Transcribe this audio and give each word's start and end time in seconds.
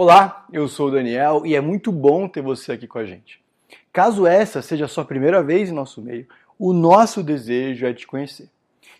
Olá, 0.00 0.46
eu 0.52 0.68
sou 0.68 0.86
o 0.86 0.90
Daniel 0.92 1.42
e 1.44 1.56
é 1.56 1.60
muito 1.60 1.90
bom 1.90 2.28
ter 2.28 2.40
você 2.40 2.70
aqui 2.70 2.86
com 2.86 3.00
a 3.00 3.04
gente. 3.04 3.42
Caso 3.92 4.28
essa 4.28 4.62
seja 4.62 4.84
a 4.84 4.88
sua 4.88 5.04
primeira 5.04 5.42
vez 5.42 5.70
em 5.70 5.72
nosso 5.72 6.00
meio, 6.00 6.24
o 6.56 6.72
nosso 6.72 7.20
desejo 7.20 7.84
é 7.84 7.92
te 7.92 8.06
conhecer. 8.06 8.48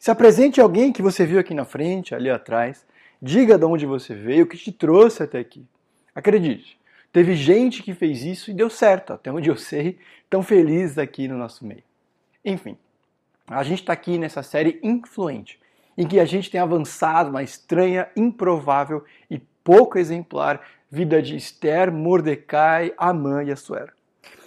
Se 0.00 0.10
apresente 0.10 0.60
alguém 0.60 0.92
que 0.92 1.00
você 1.00 1.24
viu 1.24 1.38
aqui 1.38 1.54
na 1.54 1.64
frente, 1.64 2.16
ali 2.16 2.28
atrás, 2.28 2.84
diga 3.22 3.56
de 3.56 3.64
onde 3.64 3.86
você 3.86 4.12
veio, 4.12 4.44
o 4.44 4.48
que 4.48 4.58
te 4.58 4.72
trouxe 4.72 5.22
até 5.22 5.38
aqui. 5.38 5.64
Acredite, 6.12 6.76
teve 7.12 7.36
gente 7.36 7.80
que 7.80 7.94
fez 7.94 8.24
isso 8.24 8.50
e 8.50 8.54
deu 8.54 8.68
certo, 8.68 9.12
até 9.12 9.30
onde 9.30 9.48
eu 9.48 9.56
sei, 9.56 10.00
tão 10.28 10.42
feliz 10.42 10.98
aqui 10.98 11.28
no 11.28 11.38
nosso 11.38 11.64
meio. 11.64 11.84
Enfim, 12.44 12.76
a 13.46 13.62
gente 13.62 13.82
está 13.82 13.92
aqui 13.92 14.18
nessa 14.18 14.42
série 14.42 14.80
Influente, 14.82 15.60
em 15.96 16.08
que 16.08 16.18
a 16.18 16.24
gente 16.24 16.50
tem 16.50 16.60
avançado 16.60 17.30
na 17.30 17.44
estranha, 17.44 18.08
improvável 18.16 19.04
e 19.30 19.40
pouco 19.62 19.96
exemplar 19.98 20.60
vida 20.90 21.20
de 21.20 21.36
Esther, 21.36 21.92
Mordecai, 21.92 22.92
Amã 22.96 23.42
e 23.42 23.52
Assuero. 23.52 23.92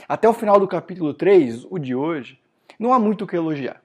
Até 0.07 0.27
o 0.27 0.33
final 0.33 0.59
do 0.59 0.67
capítulo 0.67 1.13
3, 1.13 1.65
o 1.69 1.77
de 1.77 1.93
hoje, 1.93 2.39
não 2.79 2.93
há 2.93 2.99
muito 2.99 3.23
o 3.23 3.27
que 3.27 3.35
elogiar. 3.35 3.81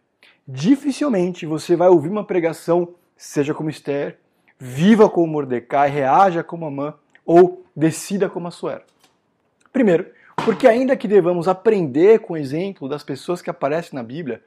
Dificilmente 0.48 1.45
você 1.45 1.77
vai 1.77 1.88
ouvir 1.88 2.09
uma 2.09 2.24
pregação, 2.24 2.95
seja 3.16 3.52
como 3.52 3.69
Esther, 3.69 4.19
viva 4.59 5.09
como 5.09 5.27
Mordecai, 5.27 5.91
reaja 5.91 6.42
como 6.42 6.66
Amã 6.66 6.95
ou 7.24 7.64
decida 7.74 8.28
como 8.28 8.48
Assuero. 8.48 8.83
Primeiro, 9.73 10.06
porque 10.36 10.66
ainda 10.66 10.97
que 10.97 11.09
devamos 11.09 11.48
aprender 11.48 12.20
com 12.20 12.34
o 12.34 12.36
exemplo 12.36 12.88
das 12.88 13.02
pessoas 13.02 13.42
que 13.42 13.50
aparecem 13.50 13.95
na 13.95 14.02
Bíblia, 14.02 14.42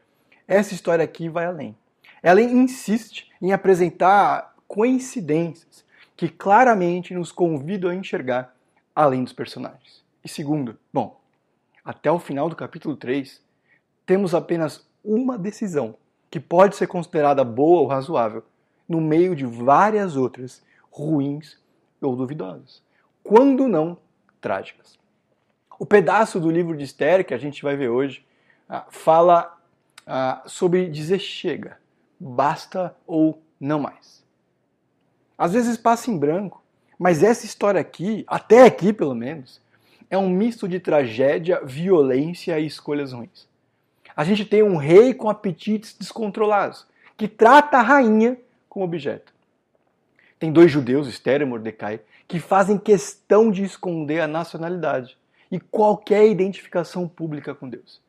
essa 0.48 0.74
história 0.74 1.04
aqui 1.04 1.30
vai 1.30 1.46
além. 1.46 1.76
Ela 2.24 2.42
insiste 2.42 3.30
em 3.42 3.54
apresentar 3.54 4.56
coincidências, 4.68 5.86
que 6.20 6.28
claramente 6.28 7.14
nos 7.14 7.32
convidam 7.32 7.90
a 7.90 7.96
enxergar 7.96 8.54
além 8.94 9.24
dos 9.24 9.32
personagens. 9.32 10.04
E 10.22 10.28
segundo, 10.28 10.78
bom, 10.92 11.18
até 11.82 12.12
o 12.12 12.20
final 12.20 12.50
do 12.50 12.58
capítulo 12.58 12.98
3, 12.98 13.42
temos 14.06 14.36
apenas 14.36 14.86
uma 15.02 15.38
decisão 15.38 15.96
que 16.30 16.38
pode 16.38 16.76
ser 16.76 16.88
considerada 16.88 17.42
boa 17.46 17.80
ou 17.80 17.88
razoável, 17.88 18.44
no 18.86 19.00
meio 19.00 19.34
de 19.34 19.46
várias 19.46 20.18
outras 20.18 20.62
ruins 20.92 21.58
ou 22.02 22.18
duvidosas, 22.18 22.84
quando 23.24 23.66
não 23.66 23.98
trágicas. 24.42 25.00
O 25.80 25.86
pedaço 25.86 26.38
do 26.38 26.52
livro 26.52 26.76
de 26.76 26.84
Esther 26.84 27.26
que 27.26 27.34
a 27.34 27.38
gente 27.38 27.64
vai 27.64 27.78
ver 27.78 27.88
hoje 27.88 28.26
ah, 28.68 28.86
fala 28.90 29.58
ah, 30.06 30.44
sobre 30.46 30.90
dizer 30.90 31.20
chega, 31.20 31.78
basta 32.20 32.94
ou 33.08 33.42
não 33.58 33.80
mais. 33.80 34.28
Às 35.40 35.54
vezes 35.54 35.78
passa 35.78 36.12
em 36.12 36.18
branco, 36.18 36.62
mas 37.00 37.24
essa 37.24 37.46
história 37.46 37.80
aqui, 37.80 38.26
até 38.28 38.66
aqui 38.66 38.92
pelo 38.92 39.16
menos, 39.16 39.62
é 40.10 40.18
um 40.18 40.30
misto 40.30 40.68
de 40.68 40.82
tragédia, 40.82 41.62
violência 41.64 42.60
e 42.60 42.66
escolhas 42.66 43.14
ruins. 43.14 43.48
A 44.14 44.26
gente 44.26 44.44
tem 44.44 44.62
um 44.62 44.76
rei 44.76 45.14
com 45.14 45.30
apetites 45.30 45.96
descontrolados, 45.98 46.86
que 47.16 47.26
trata 47.26 47.78
a 47.78 47.82
rainha 47.82 48.38
como 48.68 48.84
objeto. 48.84 49.34
Tem 50.38 50.52
dois 50.52 50.70
judeus, 50.70 51.08
Esther 51.08 51.42
e 51.42 51.46
Mordecai, 51.46 52.02
que 52.28 52.38
fazem 52.38 52.78
questão 52.78 53.50
de 53.50 53.64
esconder 53.64 54.20
a 54.20 54.28
nacionalidade 54.28 55.18
e 55.50 55.58
qualquer 55.58 56.28
identificação 56.28 57.08
pública 57.08 57.56
com 57.56 57.70
Deus. 57.70 58.02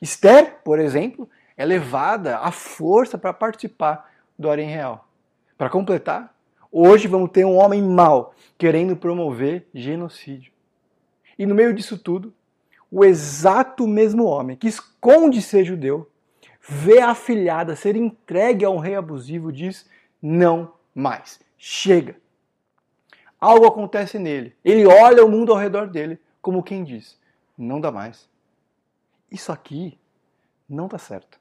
Esther, 0.00 0.58
por 0.64 0.78
exemplo, 0.78 1.28
é 1.56 1.64
levada 1.64 2.38
à 2.38 2.52
força 2.52 3.18
para 3.18 3.32
participar 3.32 4.08
do 4.38 4.48
harém 4.48 4.68
real. 4.68 5.08
Para 5.58 5.68
completar, 5.68 6.35
Hoje 6.78 7.08
vamos 7.08 7.30
ter 7.30 7.42
um 7.42 7.56
homem 7.56 7.80
mau 7.80 8.34
querendo 8.58 8.94
promover 8.94 9.66
genocídio. 9.72 10.52
E 11.38 11.46
no 11.46 11.54
meio 11.54 11.72
disso 11.72 11.96
tudo, 11.96 12.34
o 12.90 13.02
exato 13.02 13.88
mesmo 13.88 14.26
homem 14.26 14.58
que 14.58 14.68
esconde 14.68 15.40
ser 15.40 15.64
judeu, 15.64 16.06
vê 16.60 17.00
a 17.00 17.12
afilhada 17.12 17.74
ser 17.74 17.96
entregue 17.96 18.62
a 18.62 18.68
um 18.68 18.76
rei 18.76 18.94
abusivo, 18.94 19.50
diz: 19.50 19.88
não 20.20 20.74
mais, 20.94 21.40
chega. 21.56 22.14
Algo 23.40 23.66
acontece 23.66 24.18
nele. 24.18 24.54
Ele 24.62 24.84
olha 24.84 25.24
o 25.24 25.30
mundo 25.30 25.52
ao 25.52 25.58
redor 25.58 25.86
dele 25.86 26.20
como 26.42 26.62
quem 26.62 26.84
diz: 26.84 27.18
não 27.56 27.80
dá 27.80 27.90
mais. 27.90 28.28
Isso 29.30 29.50
aqui 29.50 29.98
não 30.68 30.88
dá 30.88 30.98
certo. 30.98 31.40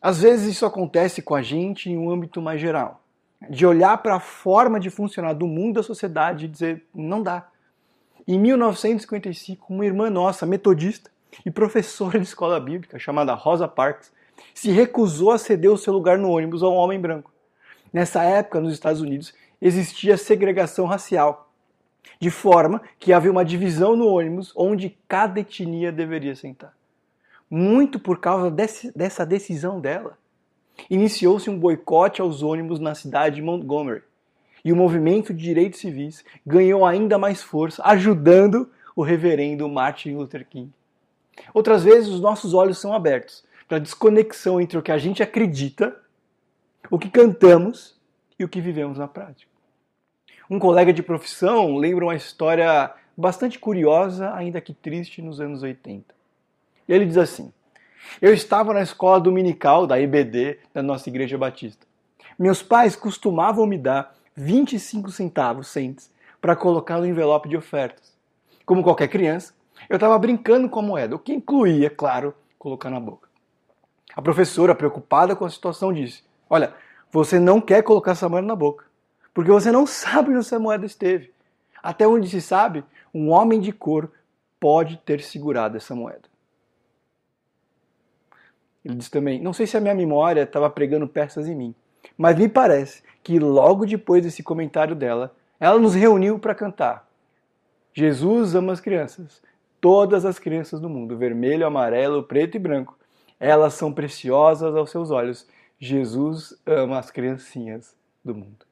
Às 0.00 0.22
vezes 0.22 0.54
isso 0.54 0.64
acontece 0.64 1.20
com 1.20 1.34
a 1.34 1.42
gente 1.42 1.90
em 1.90 1.98
um 1.98 2.08
âmbito 2.08 2.40
mais 2.40 2.60
geral, 2.60 3.02
de 3.50 3.66
olhar 3.66 3.98
para 3.98 4.14
a 4.14 4.20
forma 4.20 4.78
de 4.78 4.90
funcionar 4.90 5.32
do 5.32 5.46
mundo 5.46 5.74
da 5.74 5.82
sociedade 5.82 6.44
e 6.44 6.48
dizer 6.48 6.86
não 6.94 7.20
dá. 7.20 7.48
Em 8.26 8.38
1955, 8.38 9.72
uma 9.72 9.84
irmã 9.84 10.08
nossa, 10.08 10.46
metodista 10.46 11.10
e 11.44 11.50
professora 11.50 12.18
de 12.20 12.26
escola 12.26 12.60
bíblica, 12.60 12.98
chamada 12.98 13.34
Rosa 13.34 13.66
Parks, 13.66 14.12
se 14.54 14.70
recusou 14.70 15.32
a 15.32 15.38
ceder 15.38 15.72
o 15.72 15.76
seu 15.76 15.92
lugar 15.92 16.16
no 16.16 16.30
ônibus 16.30 16.62
a 16.62 16.68
um 16.68 16.74
homem 16.74 17.00
branco. 17.00 17.32
Nessa 17.92 18.22
época, 18.22 18.60
nos 18.60 18.74
Estados 18.74 19.00
Unidos, 19.00 19.34
existia 19.60 20.16
segregação 20.16 20.86
racial, 20.86 21.50
de 22.20 22.30
forma 22.30 22.80
que 23.00 23.12
havia 23.12 23.32
uma 23.32 23.44
divisão 23.44 23.96
no 23.96 24.06
ônibus 24.06 24.52
onde 24.54 24.96
cada 25.08 25.40
etnia 25.40 25.90
deveria 25.90 26.36
sentar 26.36 26.77
muito 27.50 27.98
por 27.98 28.20
causa 28.20 28.50
desse, 28.50 28.96
dessa 28.96 29.24
decisão 29.24 29.80
dela. 29.80 30.18
Iniciou-se 30.88 31.48
um 31.48 31.58
boicote 31.58 32.20
aos 32.20 32.42
ônibus 32.42 32.78
na 32.78 32.94
cidade 32.94 33.36
de 33.36 33.42
Montgomery. 33.42 34.02
E 34.64 34.72
o 34.72 34.76
movimento 34.76 35.32
de 35.32 35.42
direitos 35.42 35.80
civis 35.80 36.24
ganhou 36.46 36.84
ainda 36.84 37.18
mais 37.18 37.42
força, 37.42 37.82
ajudando 37.84 38.70
o 38.94 39.02
reverendo 39.02 39.68
Martin 39.68 40.14
Luther 40.14 40.46
King. 40.46 40.72
Outras 41.54 41.84
vezes, 41.84 42.08
os 42.08 42.20
nossos 42.20 42.52
olhos 42.52 42.78
são 42.78 42.92
abertos 42.92 43.44
para 43.66 43.76
a 43.76 43.80
desconexão 43.80 44.60
entre 44.60 44.78
o 44.78 44.82
que 44.82 44.90
a 44.90 44.98
gente 44.98 45.22
acredita, 45.22 45.96
o 46.90 46.98
que 46.98 47.10
cantamos 47.10 47.98
e 48.38 48.44
o 48.44 48.48
que 48.48 48.60
vivemos 48.60 48.98
na 48.98 49.06
prática. 49.06 49.50
Um 50.50 50.58
colega 50.58 50.92
de 50.92 51.02
profissão 51.02 51.76
lembra 51.76 52.06
uma 52.06 52.16
história 52.16 52.92
bastante 53.16 53.58
curiosa, 53.58 54.32
ainda 54.32 54.60
que 54.60 54.72
triste, 54.72 55.20
nos 55.20 55.40
anos 55.40 55.62
80. 55.62 56.17
E 56.88 56.92
ele 56.92 57.04
diz 57.04 57.18
assim: 57.18 57.52
Eu 58.20 58.32
estava 58.32 58.72
na 58.72 58.82
escola 58.82 59.20
dominical 59.20 59.86
da 59.86 60.00
IBD 60.00 60.58
da 60.72 60.82
nossa 60.82 61.08
igreja 61.08 61.36
batista. 61.36 61.86
Meus 62.38 62.62
pais 62.62 62.96
costumavam 62.96 63.66
me 63.66 63.76
dar 63.76 64.14
25 64.34 65.10
centavos 65.10 65.68
centes 65.68 66.10
para 66.40 66.56
colocar 66.56 66.98
no 66.98 67.06
envelope 67.06 67.48
de 67.48 67.56
ofertas. 67.56 68.16
Como 68.64 68.82
qualquer 68.82 69.08
criança, 69.08 69.52
eu 69.88 69.96
estava 69.96 70.18
brincando 70.18 70.68
com 70.68 70.78
a 70.78 70.82
moeda, 70.82 71.16
o 71.16 71.18
que 71.18 71.32
incluía, 71.32 71.90
claro, 71.90 72.34
colocar 72.58 72.90
na 72.90 73.00
boca. 73.00 73.28
A 74.14 74.22
professora, 74.22 74.74
preocupada 74.74 75.36
com 75.36 75.44
a 75.44 75.50
situação, 75.50 75.92
disse: 75.92 76.22
Olha, 76.48 76.72
você 77.10 77.38
não 77.38 77.60
quer 77.60 77.82
colocar 77.82 78.12
essa 78.12 78.28
moeda 78.28 78.46
na 78.46 78.56
boca, 78.56 78.84
porque 79.34 79.50
você 79.50 79.70
não 79.70 79.84
sabe 79.86 80.30
onde 80.30 80.38
essa 80.38 80.58
moeda 80.58 80.86
esteve. 80.86 81.32
Até 81.82 82.06
onde 82.06 82.28
se 82.28 82.40
sabe, 82.40 82.84
um 83.14 83.30
homem 83.30 83.60
de 83.60 83.72
cor 83.72 84.10
pode 84.58 84.96
ter 84.98 85.20
segurado 85.20 85.76
essa 85.76 85.94
moeda. 85.94 86.28
Ele 88.88 88.96
diz 88.96 89.10
também: 89.10 89.38
Não 89.38 89.52
sei 89.52 89.66
se 89.66 89.76
a 89.76 89.80
minha 89.80 89.94
memória 89.94 90.42
estava 90.42 90.70
pregando 90.70 91.06
peças 91.06 91.46
em 91.46 91.54
mim, 91.54 91.74
mas 92.16 92.38
me 92.38 92.48
parece 92.48 93.02
que 93.22 93.38
logo 93.38 93.84
depois 93.84 94.22
desse 94.22 94.42
comentário 94.42 94.96
dela, 94.96 95.36
ela 95.60 95.78
nos 95.78 95.94
reuniu 95.94 96.38
para 96.38 96.54
cantar. 96.54 97.06
Jesus 97.92 98.54
ama 98.54 98.72
as 98.72 98.80
crianças, 98.80 99.42
todas 99.78 100.24
as 100.24 100.38
crianças 100.38 100.80
do 100.80 100.88
mundo, 100.88 101.18
vermelho, 101.18 101.66
amarelo, 101.66 102.22
preto 102.22 102.56
e 102.56 102.58
branco. 102.58 102.98
Elas 103.38 103.74
são 103.74 103.92
preciosas 103.92 104.74
aos 104.74 104.90
seus 104.90 105.10
olhos. 105.10 105.46
Jesus 105.78 106.58
ama 106.64 106.98
as 106.98 107.10
criancinhas 107.10 107.94
do 108.24 108.34
mundo. 108.34 108.66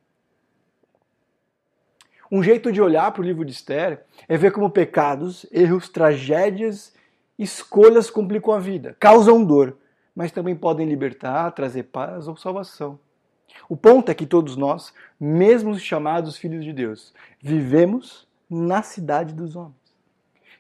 Um 2.32 2.42
jeito 2.42 2.72
de 2.72 2.80
olhar 2.80 3.12
para 3.12 3.20
o 3.20 3.24
livro 3.24 3.44
de 3.44 3.52
Esther 3.52 4.04
é 4.26 4.36
ver 4.36 4.50
como 4.50 4.70
pecados, 4.70 5.46
erros, 5.52 5.88
tragédias, 5.88 6.92
escolhas 7.38 8.10
complicam 8.10 8.52
a 8.52 8.58
vida, 8.58 8.96
causam 8.98 9.44
dor, 9.44 9.76
mas 10.16 10.32
também 10.32 10.56
podem 10.56 10.88
libertar, 10.88 11.52
trazer 11.52 11.82
paz 11.82 12.26
ou 12.26 12.36
salvação. 12.38 12.98
O 13.68 13.76
ponto 13.76 14.10
é 14.10 14.14
que 14.14 14.24
todos 14.24 14.56
nós, 14.56 14.94
mesmo 15.20 15.72
os 15.72 15.82
chamados 15.82 16.38
filhos 16.38 16.64
de 16.64 16.72
Deus, 16.72 17.12
vivemos 17.38 18.26
na 18.48 18.82
cidade 18.82 19.34
dos 19.34 19.54
homens. 19.54 19.76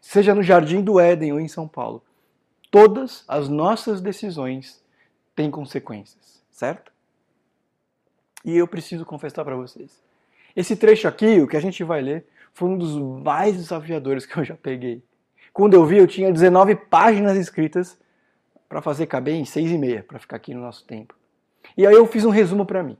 Seja 0.00 0.34
no 0.34 0.42
Jardim 0.42 0.82
do 0.82 1.00
Éden 1.00 1.32
ou 1.32 1.40
em 1.40 1.48
São 1.48 1.66
Paulo, 1.66 2.02
todas 2.70 3.24
as 3.26 3.48
nossas 3.48 4.02
decisões 4.02 4.84
têm 5.34 5.50
consequências, 5.50 6.42
certo? 6.50 6.92
E 8.44 8.56
eu 8.56 8.68
preciso 8.68 9.06
confessar 9.06 9.44
para 9.44 9.56
vocês. 9.56 10.02
Esse 10.54 10.76
trecho 10.76 11.08
aqui, 11.08 11.40
o 11.40 11.48
que 11.48 11.56
a 11.56 11.60
gente 11.60 11.82
vai 11.82 12.02
ler, 12.02 12.26
foi 12.52 12.68
um 12.68 12.78
dos 12.78 12.96
mais 13.22 13.56
desafiadores 13.56 14.26
que 14.26 14.36
eu 14.36 14.44
já 14.44 14.54
peguei. 14.54 15.02
Quando 15.52 15.74
eu 15.74 15.84
vi, 15.84 15.96
eu 15.96 16.06
tinha 16.06 16.32
19 16.32 16.76
páginas 16.76 17.36
escritas 17.36 17.98
para 18.76 18.82
fazer 18.82 19.06
caber 19.06 19.34
em 19.34 19.46
seis 19.46 19.70
e 19.70 19.78
meia, 19.78 20.02
para 20.02 20.18
ficar 20.18 20.36
aqui 20.36 20.52
no 20.52 20.60
nosso 20.60 20.84
tempo. 20.84 21.16
E 21.78 21.86
aí 21.86 21.94
eu 21.94 22.06
fiz 22.06 22.26
um 22.26 22.30
resumo 22.30 22.66
para 22.66 22.82
mim, 22.82 22.98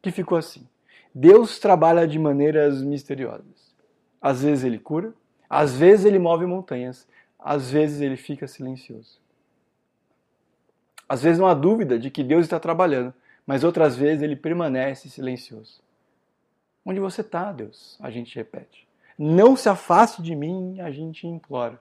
que 0.00 0.10
ficou 0.10 0.38
assim. 0.38 0.66
Deus 1.14 1.58
trabalha 1.58 2.08
de 2.08 2.18
maneiras 2.18 2.80
misteriosas. 2.80 3.74
Às 4.22 4.40
vezes 4.40 4.64
ele 4.64 4.78
cura, 4.78 5.12
às 5.50 5.76
vezes 5.76 6.06
ele 6.06 6.18
move 6.18 6.46
montanhas, 6.46 7.06
às 7.38 7.70
vezes 7.70 8.00
ele 8.00 8.16
fica 8.16 8.48
silencioso. 8.48 9.20
Às 11.06 11.20
vezes 11.20 11.38
não 11.38 11.46
há 11.46 11.52
dúvida 11.52 11.98
de 11.98 12.10
que 12.10 12.24
Deus 12.24 12.46
está 12.46 12.58
trabalhando, 12.58 13.12
mas 13.46 13.64
outras 13.64 13.96
vezes 13.96 14.22
ele 14.22 14.34
permanece 14.34 15.10
silencioso. 15.10 15.82
Onde 16.82 17.00
você 17.00 17.20
está, 17.20 17.52
Deus? 17.52 17.98
A 18.00 18.10
gente 18.10 18.34
repete. 18.34 18.88
Não 19.18 19.56
se 19.56 19.68
afaste 19.68 20.22
de 20.22 20.34
mim, 20.34 20.80
a 20.80 20.90
gente 20.90 21.26
implora. 21.26 21.78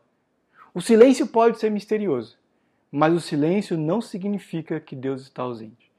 O 0.73 0.81
silêncio 0.81 1.25
pode 1.25 1.59
ser 1.59 1.71
misterioso, 1.71 2.37
mas 2.91 3.13
o 3.13 3.19
silêncio 3.19 3.77
não 3.77 4.01
significa 4.01 4.79
que 4.79 4.95
Deus 4.95 5.21
está 5.21 5.43
ausente. 5.43 5.91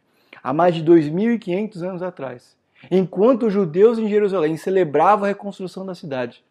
Há 0.42 0.52
mais 0.52 0.74
de 0.74 0.84
2.500 0.84 1.82
anos 1.82 2.02
atrás, 2.02 2.56
enquanto 2.90 3.46
os 3.46 3.52
judeus 3.52 3.98
em 3.98 4.08
Jerusalém 4.08 4.56
celebravam 4.56 5.24
a 5.24 5.28
reconstrução 5.28 5.84
da 5.84 5.94
cidade, 5.94 6.44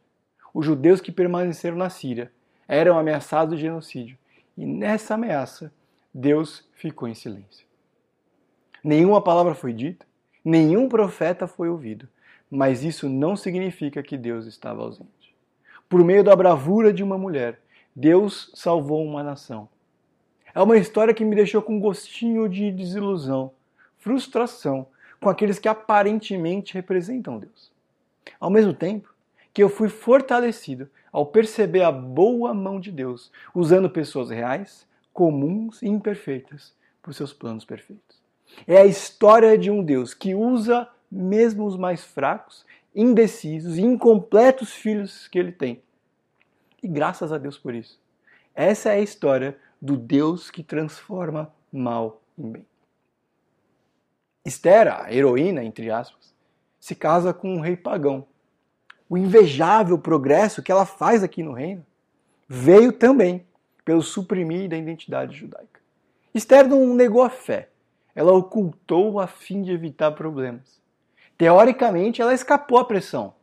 os 0.54 0.66
judeus 0.66 1.02
que 1.02 1.12
permaneceram 1.12 1.78
na 1.78 1.90
Síria 1.90 2.32
eram 2.68 2.98
ameaçados 2.98 3.56
de 3.56 3.62
genocídio. 3.62 4.18
E 4.58 4.66
nessa 4.66 5.16
ameaça, 5.16 5.72
Deus 6.14 6.66
ficou 6.74 7.08
em 7.08 7.14
silêncio. 7.14 7.66
Nenhuma 8.84 9.22
palavra 9.22 9.54
foi 9.54 9.74
dita, 9.74 10.06
nenhum 10.44 10.88
profeta 10.88 11.48
foi 11.48 11.70
ouvido, 11.70 12.08
mas 12.50 12.84
isso 12.84 13.10
não 13.10 13.36
significa 13.36 14.02
que 14.02 14.18
Deus 14.18 14.46
estava 14.46 14.82
ausente. 14.82 15.36
Por 15.90 16.04
meio 16.04 16.24
da 16.24 16.36
bravura 16.36 16.94
de 16.94 17.04
uma 17.04 17.18
mulher, 17.18 17.60
Deus 17.96 18.52
salvou 18.56 19.04
uma 19.04 19.24
nação. 19.24 19.68
É 20.56 20.62
uma 20.62 20.78
história 20.78 21.14
que 21.14 21.26
me 21.26 21.36
deixou 21.36 21.62
com 21.62 21.82
gostinho 21.82 22.48
de 22.48 22.72
desilusão, 22.72 23.52
frustração 23.98 24.88
com 25.20 25.28
aqueles 25.28 25.60
que 25.60 25.68
aparentemente 25.68 26.74
representam 26.74 27.38
Deus. 27.38 27.70
Ao 28.40 28.50
mesmo 28.50 28.74
tempo 28.74 29.14
que 29.54 29.62
eu 29.62 29.68
fui 29.68 29.90
fortalecido 29.90 30.90
ao 31.12 31.26
perceber 31.26 31.82
a 31.82 31.92
boa 31.92 32.54
mão 32.54 32.80
de 32.80 32.90
Deus, 32.90 33.32
usando 33.54 33.90
pessoas 33.90 34.30
reais, 34.30 34.88
comuns 35.12 35.82
e 35.82 35.88
imperfeitas 35.88 36.74
para 37.02 37.12
seus 37.12 37.34
planos 37.34 37.66
perfeitos. 37.66 38.22
É 38.66 38.78
a 38.78 38.86
história 38.86 39.58
de 39.58 39.70
um 39.70 39.84
Deus 39.84 40.14
que 40.14 40.34
usa 40.34 40.88
mesmo 41.12 41.66
os 41.66 41.76
mais 41.76 42.04
fracos, 42.04 42.66
indecisos 42.96 43.78
e 43.78 43.82
incompletos 43.82 44.72
filhos 44.74 45.28
que 45.28 45.38
ele 45.38 45.52
tem. 45.52 45.82
E 46.82 46.88
graças 46.88 47.34
a 47.34 47.38
Deus 47.38 47.58
por 47.58 47.74
isso. 47.74 48.00
Essa 48.54 48.94
é 48.94 49.00
a 49.00 49.02
história 49.02 49.58
do 49.82 49.98
Deus 49.98 50.50
que 50.50 50.64
transforma 50.64 51.54
mal 51.72 52.22
em 52.38 52.52
bem. 52.52 52.66
Esther, 54.46 54.88
a 54.88 55.12
heroína, 55.12 55.64
entre 55.64 55.90
aspas, 55.90 56.34
se 56.80 56.94
casa 56.94 57.34
com 57.34 57.56
um 57.56 57.60
rei 57.60 57.76
pagão. 57.76 58.28
O 59.10 59.18
invejável 59.18 59.98
progresso 59.98 60.62
que 60.62 60.72
ela 60.72 60.86
faz 60.86 61.24
aqui 61.24 61.42
no 61.42 61.52
reino 61.52 61.86
veio 62.48 62.92
também 62.92 63.46
pelo 63.84 64.02
suprimir 64.02 64.70
da 64.70 64.78
identidade 64.78 65.36
judaica. 65.36 65.80
Esther 66.34 66.68
não 66.68 66.94
negou 66.94 67.24
a 67.24 67.30
fé, 67.30 67.70
ela 68.14 68.34
ocultou 68.34 69.20
a 69.20 69.28
fim 69.28 69.62
de 69.62 69.72
evitar 69.72 70.12
problemas. 70.12 70.82
Teoricamente, 71.38 72.22
ela 72.22 72.34
escapou 72.34 72.78
à 72.78 72.86
pressão, 72.86 73.34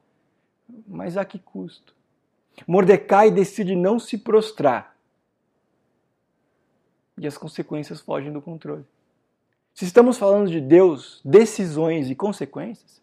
mas 0.87 1.17
a 1.17 1.25
que 1.25 1.38
custo? 1.38 1.94
Mordecai 2.67 3.31
decide 3.31 3.75
não 3.75 3.99
se 3.99 4.19
prostrar 4.19 4.91
e 7.24 7.28
as 7.28 7.38
consequências 7.38 8.00
fogem 8.00 8.32
do 8.32 8.42
controle. 8.42 8.84
Se 9.74 9.84
estamos 9.84 10.19
falando 10.19 10.50
de 10.50 10.60
Deus, 10.60 11.20
decisões 11.24 12.10
e 12.10 12.14
consequências, 12.14 13.00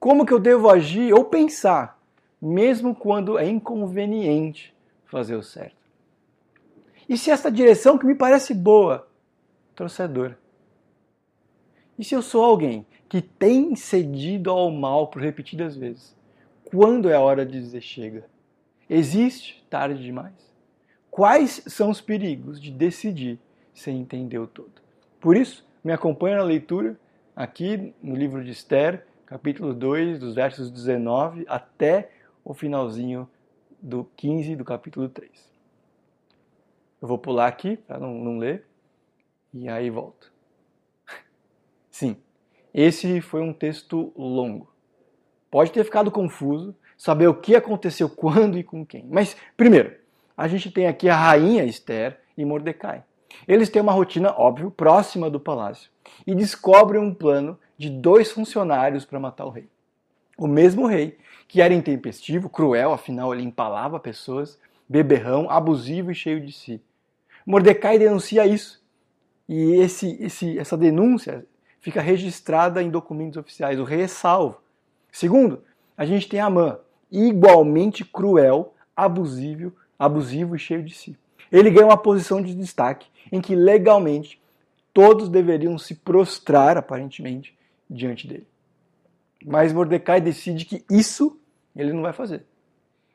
como 0.00 0.26
que 0.26 0.32
eu 0.32 0.40
devo 0.40 0.68
agir 0.68 1.12
ou 1.14 1.24
pensar, 1.24 2.00
mesmo 2.40 2.94
quando 2.94 3.38
é 3.38 3.48
inconveniente 3.48 4.74
fazer 5.04 5.36
o 5.36 5.42
certo? 5.42 5.76
E 7.08 7.16
se 7.16 7.30
essa 7.30 7.50
direção 7.50 7.98
que 7.98 8.06
me 8.06 8.14
parece 8.14 8.54
boa 8.54 9.06
trouxer 9.74 10.08
dor? 10.08 10.38
E 11.98 12.04
se 12.04 12.14
eu 12.14 12.22
sou 12.22 12.42
alguém 12.42 12.86
que 13.08 13.20
tem 13.20 13.76
cedido 13.76 14.50
ao 14.50 14.70
mal 14.70 15.08
por 15.08 15.22
repetidas 15.22 15.76
vezes, 15.76 16.16
quando 16.64 17.10
é 17.10 17.14
a 17.14 17.20
hora 17.20 17.44
de 17.44 17.60
dizer 17.60 17.82
chega? 17.82 18.26
Existe 18.88 19.64
tarde 19.68 20.02
demais? 20.02 20.51
Quais 21.12 21.62
são 21.66 21.90
os 21.90 22.00
perigos 22.00 22.58
de 22.58 22.70
decidir 22.70 23.38
sem 23.74 24.00
entender 24.00 24.38
o 24.38 24.46
todo? 24.46 24.72
Por 25.20 25.36
isso, 25.36 25.62
me 25.84 25.92
acompanha 25.92 26.38
na 26.38 26.42
leitura 26.42 26.98
aqui 27.36 27.92
no 28.02 28.16
livro 28.16 28.42
de 28.42 28.50
Esther, 28.50 29.06
capítulo 29.26 29.74
2, 29.74 30.18
dos 30.18 30.34
versos 30.34 30.70
19 30.70 31.44
até 31.46 32.10
o 32.42 32.54
finalzinho 32.54 33.28
do 33.78 34.08
15 34.16 34.56
do 34.56 34.64
capítulo 34.64 35.06
3. 35.06 35.30
Eu 37.02 37.06
vou 37.06 37.18
pular 37.18 37.46
aqui 37.46 37.76
para 37.76 38.00
não, 38.00 38.14
não 38.14 38.38
ler 38.38 38.64
e 39.52 39.68
aí 39.68 39.90
volto. 39.90 40.32
Sim, 41.90 42.16
esse 42.72 43.20
foi 43.20 43.42
um 43.42 43.52
texto 43.52 44.14
longo. 44.16 44.72
Pode 45.50 45.72
ter 45.72 45.84
ficado 45.84 46.10
confuso 46.10 46.74
saber 46.96 47.26
o 47.26 47.34
que 47.34 47.54
aconteceu 47.54 48.08
quando 48.08 48.56
e 48.56 48.64
com 48.64 48.86
quem. 48.86 49.04
Mas, 49.10 49.36
primeiro, 49.58 50.00
a 50.42 50.48
gente 50.48 50.72
tem 50.72 50.88
aqui 50.88 51.08
a 51.08 51.14
rainha 51.14 51.62
Esther 51.62 52.18
e 52.36 52.44
Mordecai. 52.44 53.04
Eles 53.46 53.70
têm 53.70 53.80
uma 53.80 53.92
rotina, 53.92 54.34
óbvio, 54.36 54.72
próxima 54.72 55.30
do 55.30 55.38
palácio 55.38 55.88
e 56.26 56.34
descobrem 56.34 57.00
um 57.00 57.14
plano 57.14 57.56
de 57.78 57.88
dois 57.88 58.32
funcionários 58.32 59.04
para 59.04 59.20
matar 59.20 59.46
o 59.46 59.50
rei. 59.50 59.68
O 60.36 60.48
mesmo 60.48 60.88
rei, 60.88 61.16
que 61.46 61.62
era 61.62 61.72
intempestivo, 61.72 62.48
cruel, 62.48 62.92
afinal 62.92 63.32
ele 63.32 63.44
empalava 63.44 64.00
pessoas, 64.00 64.58
beberrão, 64.88 65.48
abusivo 65.48 66.10
e 66.10 66.14
cheio 66.14 66.44
de 66.44 66.50
si. 66.50 66.82
Mordecai 67.46 67.96
denuncia 67.96 68.44
isso. 68.44 68.82
E 69.48 69.76
esse, 69.76 70.20
esse, 70.20 70.58
essa 70.58 70.76
denúncia 70.76 71.46
fica 71.78 72.00
registrada 72.00 72.82
em 72.82 72.90
documentos 72.90 73.36
oficiais. 73.36 73.78
O 73.78 73.84
rei 73.84 74.02
é 74.02 74.08
salvo. 74.08 74.60
Segundo, 75.12 75.62
a 75.96 76.04
gente 76.04 76.28
tem 76.28 76.40
Amã, 76.40 76.80
igualmente 77.12 78.04
cruel, 78.04 78.74
abusivo, 78.96 79.72
abusivo 80.04 80.56
e 80.56 80.58
cheio 80.58 80.82
de 80.82 80.92
si. 80.92 81.16
Ele 81.50 81.70
ganha 81.70 81.86
uma 81.86 81.96
posição 81.96 82.42
de 82.42 82.56
destaque 82.56 83.06
em 83.30 83.40
que 83.40 83.54
legalmente 83.54 84.42
todos 84.92 85.28
deveriam 85.28 85.78
se 85.78 85.94
prostrar, 85.94 86.76
aparentemente, 86.76 87.56
diante 87.88 88.26
dele. 88.26 88.46
Mas 89.44 89.72
Mordecai 89.72 90.20
decide 90.20 90.64
que 90.64 90.84
isso 90.90 91.38
ele 91.74 91.92
não 91.92 92.02
vai 92.02 92.12
fazer. 92.12 92.44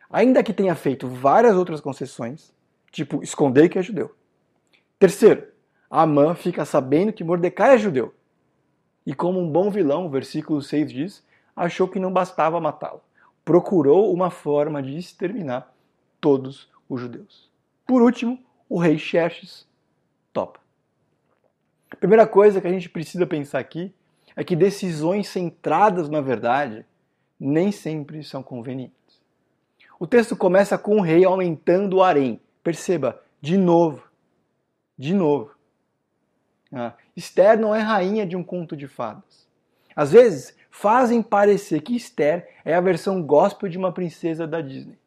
Ainda 0.09 0.41
que 0.41 0.53
tenha 0.53 0.75
feito 0.75 1.09
várias 1.09 1.57
outras 1.57 1.81
concessões, 1.81 2.53
tipo 2.89 3.21
esconder 3.21 3.67
que 3.67 3.77
é 3.77 3.83
judeu. 3.83 4.15
Terceiro, 4.97 5.45
Amã 5.89 6.35
fica 6.35 6.63
sabendo 6.63 7.11
que 7.11 7.23
Mordecai 7.23 7.75
é 7.75 7.77
judeu. 7.77 8.15
E 9.05 9.13
como 9.13 9.41
um 9.41 9.51
bom 9.51 9.69
vilão, 9.69 10.09
versículo 10.09 10.61
6 10.61 10.93
diz, 10.93 11.23
achou 11.53 11.87
que 11.87 11.99
não 11.99 12.13
bastava 12.13 12.61
matá-lo. 12.61 13.01
Procurou 13.43 14.13
uma 14.13 14.29
forma 14.29 14.81
de 14.81 14.97
exterminar 14.97 15.73
todos 16.21 16.69
os 16.89 17.01
judeus. 17.01 17.49
Por 17.85 18.01
último, 18.01 18.39
o 18.69 18.79
rei 18.79 18.97
Xerxes 18.97 19.67
topa. 20.33 20.59
A 21.89 21.95
primeira 21.95 22.27
coisa 22.27 22.59
que 22.59 22.67
a 22.67 22.71
gente 22.71 22.89
precisa 22.89 23.25
pensar 23.25 23.59
aqui 23.59 23.93
é 24.35 24.43
que 24.43 24.55
decisões 24.55 25.27
centradas 25.27 26.09
na 26.09 26.21
verdade 26.21 26.85
nem 27.39 27.71
sempre 27.71 28.23
são 28.23 28.43
convenientes. 28.43 28.95
O 29.99 30.05
texto 30.05 30.35
começa 30.35 30.77
com 30.77 30.97
o 30.97 31.01
rei 31.01 31.25
aumentando 31.25 31.97
o 31.97 32.03
harém. 32.03 32.39
Perceba, 32.63 33.21
de 33.41 33.57
novo, 33.57 34.03
de 34.97 35.13
novo. 35.13 35.51
Ah, 36.71 36.93
Esther 37.15 37.59
não 37.59 37.73
é 37.73 37.79
rainha 37.79 38.25
de 38.25 38.35
um 38.35 38.43
conto 38.43 38.75
de 38.75 38.87
fadas. 38.87 39.47
Às 39.95 40.11
vezes, 40.11 40.55
fazem 40.69 41.23
parecer 41.23 41.81
que 41.81 41.95
Esther 41.95 42.47
é 42.63 42.75
a 42.75 42.81
versão 42.81 43.21
gospel 43.23 43.69
de 43.69 43.77
uma 43.77 43.91
princesa 43.91 44.45
da 44.45 44.61
Disney, 44.61 44.99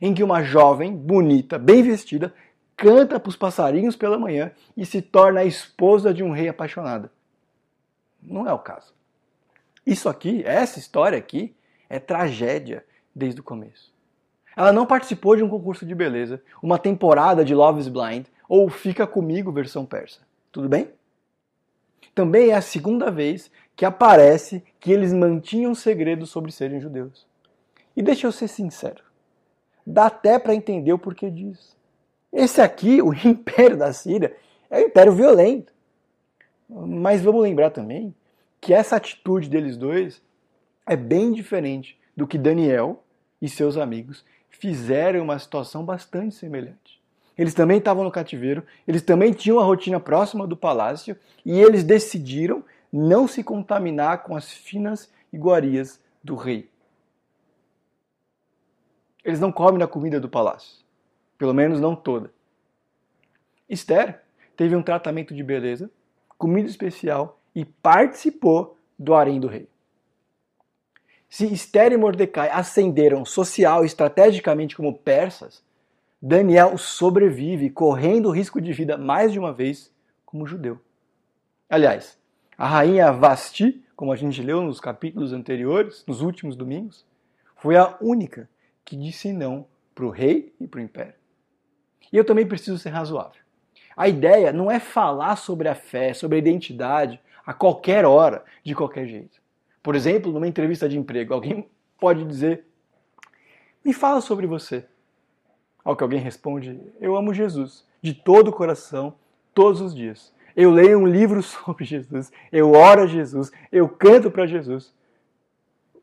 em 0.00 0.14
que 0.14 0.22
uma 0.22 0.42
jovem, 0.42 0.94
bonita, 0.94 1.58
bem 1.58 1.82
vestida, 1.82 2.34
canta 2.76 3.20
para 3.20 3.28
os 3.28 3.36
passarinhos 3.36 3.96
pela 3.96 4.18
manhã 4.18 4.52
e 4.76 4.84
se 4.84 5.00
torna 5.00 5.40
a 5.40 5.44
esposa 5.44 6.12
de 6.12 6.22
um 6.22 6.30
rei 6.30 6.48
apaixonado. 6.48 7.10
Não 8.22 8.48
é 8.48 8.52
o 8.52 8.58
caso. 8.58 8.94
Isso 9.86 10.08
aqui, 10.08 10.42
essa 10.44 10.78
história 10.78 11.18
aqui, 11.18 11.54
é 11.88 11.98
tragédia 11.98 12.84
desde 13.14 13.40
o 13.40 13.44
começo. 13.44 13.92
Ela 14.56 14.72
não 14.72 14.86
participou 14.86 15.36
de 15.36 15.42
um 15.42 15.48
concurso 15.48 15.84
de 15.84 15.94
beleza, 15.94 16.42
uma 16.62 16.78
temporada 16.78 17.44
de 17.44 17.54
Love 17.54 17.80
is 17.80 17.88
Blind 17.88 18.26
ou 18.48 18.68
Fica 18.68 19.06
Comigo 19.06 19.52
versão 19.52 19.84
persa. 19.84 20.20
Tudo 20.50 20.68
bem? 20.68 20.90
Também 22.14 22.50
é 22.50 22.54
a 22.54 22.62
segunda 22.62 23.10
vez 23.10 23.50
que 23.74 23.84
aparece 23.84 24.62
que 24.78 24.92
eles 24.92 25.12
mantinham 25.12 25.74
segredo 25.74 26.26
sobre 26.26 26.52
serem 26.52 26.80
judeus. 26.80 27.26
E 27.96 28.02
deixa 28.02 28.26
eu 28.26 28.32
ser 28.32 28.48
sincero, 28.48 29.02
dá 29.86 30.06
até 30.06 30.38
para 30.38 30.54
entender 30.54 30.92
o 30.92 30.98
porquê 30.98 31.30
disso. 31.30 31.76
Esse 32.32 32.60
aqui, 32.60 33.00
o 33.02 33.12
Império 33.12 33.76
da 33.76 33.92
Síria, 33.92 34.36
é 34.70 34.78
um 34.78 34.86
império 34.86 35.12
violento. 35.12 35.72
Mas 36.68 37.22
vamos 37.22 37.42
lembrar 37.42 37.70
também 37.70 38.14
que 38.60 38.72
essa 38.72 38.96
atitude 38.96 39.48
deles 39.48 39.76
dois 39.76 40.22
é 40.86 40.96
bem 40.96 41.32
diferente 41.32 41.98
do 42.16 42.26
que 42.26 42.38
Daniel 42.38 43.02
e 43.40 43.48
seus 43.48 43.76
amigos 43.76 44.24
fizeram 44.50 45.18
em 45.18 45.22
uma 45.22 45.38
situação 45.38 45.84
bastante 45.84 46.34
semelhante. 46.34 47.02
Eles 47.36 47.52
também 47.52 47.78
estavam 47.78 48.04
no 48.04 48.10
cativeiro, 48.10 48.64
eles 48.86 49.02
também 49.02 49.32
tinham 49.32 49.58
a 49.58 49.64
rotina 49.64 49.98
próxima 49.98 50.46
do 50.46 50.56
palácio 50.56 51.16
e 51.44 51.60
eles 51.60 51.84
decidiram 51.84 52.64
não 52.92 53.26
se 53.26 53.42
contaminar 53.42 54.22
com 54.22 54.36
as 54.36 54.52
finas 54.52 55.10
iguarias 55.32 56.00
do 56.22 56.36
rei. 56.36 56.70
Eles 59.24 59.40
não 59.40 59.50
comem 59.50 59.78
na 59.78 59.86
comida 59.86 60.20
do 60.20 60.28
palácio, 60.28 60.84
pelo 61.38 61.54
menos 61.54 61.80
não 61.80 61.96
toda. 61.96 62.30
Esther 63.68 64.20
teve 64.56 64.76
um 64.76 64.82
tratamento 64.82 65.34
de 65.34 65.42
beleza, 65.42 65.90
comida 66.36 66.68
especial 66.68 67.40
e 67.54 67.64
participou 67.64 68.76
do 68.98 69.14
harém 69.14 69.40
do 69.40 69.48
rei. 69.48 69.68
Se 71.28 71.52
Esther 71.52 71.92
e 71.92 71.96
Mordecai 71.96 72.50
ascenderam 72.50 73.24
social 73.24 73.82
e 73.82 73.86
estrategicamente 73.86 74.76
como 74.76 74.96
persas, 74.98 75.64
Daniel 76.22 76.78
sobrevive 76.78 77.70
correndo 77.70 78.30
risco 78.30 78.60
de 78.60 78.72
vida 78.72 78.96
mais 78.96 79.32
de 79.32 79.38
uma 79.38 79.52
vez 79.52 79.92
como 80.24 80.46
judeu. 80.46 80.80
Aliás, 81.68 82.18
a 82.56 82.68
rainha 82.68 83.10
Vasti, 83.10 83.84
como 83.96 84.12
a 84.12 84.16
gente 84.16 84.42
leu 84.42 84.62
nos 84.62 84.78
capítulos 84.78 85.32
anteriores, 85.32 86.04
nos 86.06 86.20
últimos 86.20 86.54
domingos, 86.54 87.04
foi 87.56 87.76
a 87.76 87.96
única 88.00 88.48
que 88.84 88.96
disse 88.96 89.32
não 89.32 89.66
para 89.94 90.04
o 90.04 90.10
rei 90.10 90.52
e 90.60 90.66
para 90.66 90.78
o 90.78 90.82
império. 90.82 91.14
E 92.12 92.16
eu 92.16 92.24
também 92.24 92.46
preciso 92.46 92.78
ser 92.78 92.90
razoável. 92.90 93.40
A 93.96 94.08
ideia 94.08 94.52
não 94.52 94.70
é 94.70 94.80
falar 94.80 95.36
sobre 95.36 95.68
a 95.68 95.74
fé, 95.74 96.12
sobre 96.12 96.36
a 96.36 96.38
identidade, 96.38 97.20
a 97.46 97.54
qualquer 97.54 98.04
hora, 98.04 98.44
de 98.62 98.74
qualquer 98.74 99.06
jeito. 99.06 99.40
Por 99.82 99.94
exemplo, 99.94 100.32
numa 100.32 100.48
entrevista 100.48 100.88
de 100.88 100.98
emprego, 100.98 101.34
alguém 101.34 101.68
pode 101.98 102.24
dizer: 102.24 102.64
Me 103.84 103.92
fala 103.92 104.20
sobre 104.20 104.46
você. 104.46 104.84
Ao 105.84 105.94
que 105.94 106.02
alguém 106.02 106.20
responde: 106.20 106.80
Eu 107.00 107.16
amo 107.16 107.34
Jesus, 107.34 107.86
de 108.00 108.14
todo 108.14 108.48
o 108.48 108.52
coração, 108.52 109.14
todos 109.54 109.80
os 109.80 109.94
dias. 109.94 110.32
Eu 110.56 110.70
leio 110.70 110.98
um 110.98 111.06
livro 111.06 111.42
sobre 111.42 111.84
Jesus, 111.84 112.32
eu 112.50 112.72
oro 112.72 113.02
a 113.02 113.06
Jesus, 113.06 113.52
eu 113.70 113.88
canto 113.88 114.30
para 114.30 114.46
Jesus. 114.46 114.94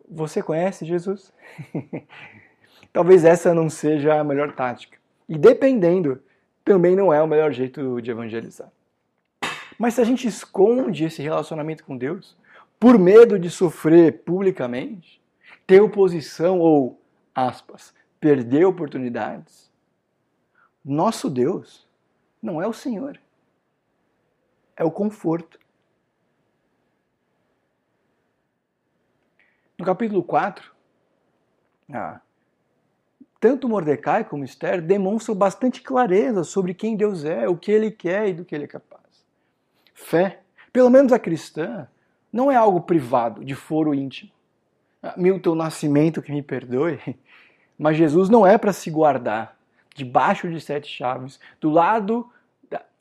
Você 0.09 0.43
conhece 0.43 0.85
Jesus? 0.85 1.33
Talvez 2.93 3.23
essa 3.23 3.53
não 3.53 3.69
seja 3.69 4.19
a 4.19 4.23
melhor 4.23 4.53
tática. 4.53 4.97
E 5.27 5.37
dependendo, 5.37 6.21
também 6.63 6.95
não 6.95 7.13
é 7.13 7.21
o 7.21 7.27
melhor 7.27 7.51
jeito 7.51 8.01
de 8.01 8.11
evangelizar. 8.11 8.71
Mas 9.77 9.95
se 9.95 10.01
a 10.01 10.03
gente 10.03 10.27
esconde 10.27 11.05
esse 11.05 11.21
relacionamento 11.21 11.83
com 11.83 11.97
Deus, 11.97 12.37
por 12.79 12.99
medo 12.99 13.39
de 13.39 13.49
sofrer 13.49 14.23
publicamente, 14.23 15.21
ter 15.65 15.81
oposição 15.81 16.59
ou, 16.59 17.01
aspas, 17.33 17.93
perder 18.19 18.65
oportunidades, 18.65 19.71
nosso 20.83 21.29
Deus 21.29 21.87
não 22.41 22.61
é 22.61 22.67
o 22.67 22.73
Senhor, 22.73 23.19
é 24.75 24.83
o 24.83 24.91
conforto. 24.91 25.59
No 29.77 29.85
capítulo 29.85 30.23
4, 30.23 30.71
ah, 31.93 32.21
tanto 33.41 33.67
Mordecai 33.67 34.23
como 34.23 34.43
Esther 34.43 34.79
demonstram 34.83 35.33
bastante 35.35 35.81
clareza 35.81 36.43
sobre 36.43 36.75
quem 36.75 36.95
Deus 36.95 37.25
é, 37.25 37.49
o 37.49 37.57
que 37.57 37.71
ele 37.71 37.89
quer 37.89 38.29
e 38.29 38.33
do 38.33 38.45
que 38.45 38.53
ele 38.53 38.65
é 38.65 38.67
capaz. 38.67 39.01
Fé, 39.95 40.41
pelo 40.71 40.91
menos 40.91 41.11
a 41.11 41.17
cristã, 41.17 41.87
não 42.31 42.51
é 42.51 42.55
algo 42.55 42.81
privado, 42.81 43.43
de 43.43 43.55
foro 43.55 43.95
íntimo. 43.95 44.31
Ah, 45.01 45.15
Milton 45.17 45.55
Nascimento, 45.55 46.21
que 46.21 46.31
me 46.31 46.43
perdoe, 46.43 46.99
mas 47.79 47.97
Jesus 47.97 48.29
não 48.29 48.45
é 48.45 48.59
para 48.59 48.71
se 48.71 48.91
guardar 48.91 49.57
debaixo 49.95 50.47
de 50.47 50.61
sete 50.61 50.87
chaves, 50.87 51.39
do 51.59 51.71
lado, 51.71 52.29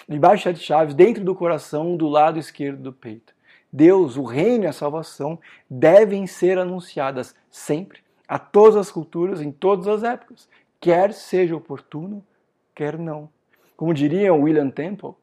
debaixo 0.08 0.38
de 0.38 0.44
sete 0.44 0.60
chaves, 0.60 0.94
dentro 0.94 1.22
do 1.22 1.34
coração, 1.34 1.98
do 1.98 2.08
lado 2.08 2.38
esquerdo 2.38 2.82
do 2.82 2.94
peito. 2.94 3.34
Deus, 3.70 4.16
o 4.16 4.24
reino 4.24 4.64
e 4.64 4.66
a 4.66 4.72
salvação 4.72 5.38
devem 5.68 6.26
ser 6.26 6.58
anunciadas 6.58 7.36
sempre, 7.50 8.00
a 8.30 8.38
todas 8.38 8.76
as 8.76 8.92
culturas, 8.92 9.40
em 9.40 9.50
todas 9.50 9.88
as 9.88 10.04
épocas, 10.04 10.48
quer 10.80 11.12
seja 11.12 11.56
oportuno, 11.56 12.24
quer 12.72 12.96
não. 12.96 13.28
Como 13.76 13.92
diria 13.92 14.32
William 14.32 14.70
Temple, 14.70 15.14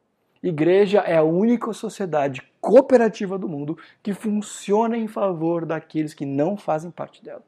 igreja 0.42 0.98
é 0.98 1.16
a 1.16 1.22
única 1.22 1.72
sociedade 1.72 2.42
cooperativa 2.60 3.38
do 3.38 3.48
mundo 3.48 3.78
que 4.02 4.12
funciona 4.12 4.94
em 4.94 5.08
favor 5.08 5.64
daqueles 5.64 6.12
que 6.12 6.26
não 6.26 6.54
fazem 6.54 6.90
parte 6.90 7.24
dela. 7.24 7.42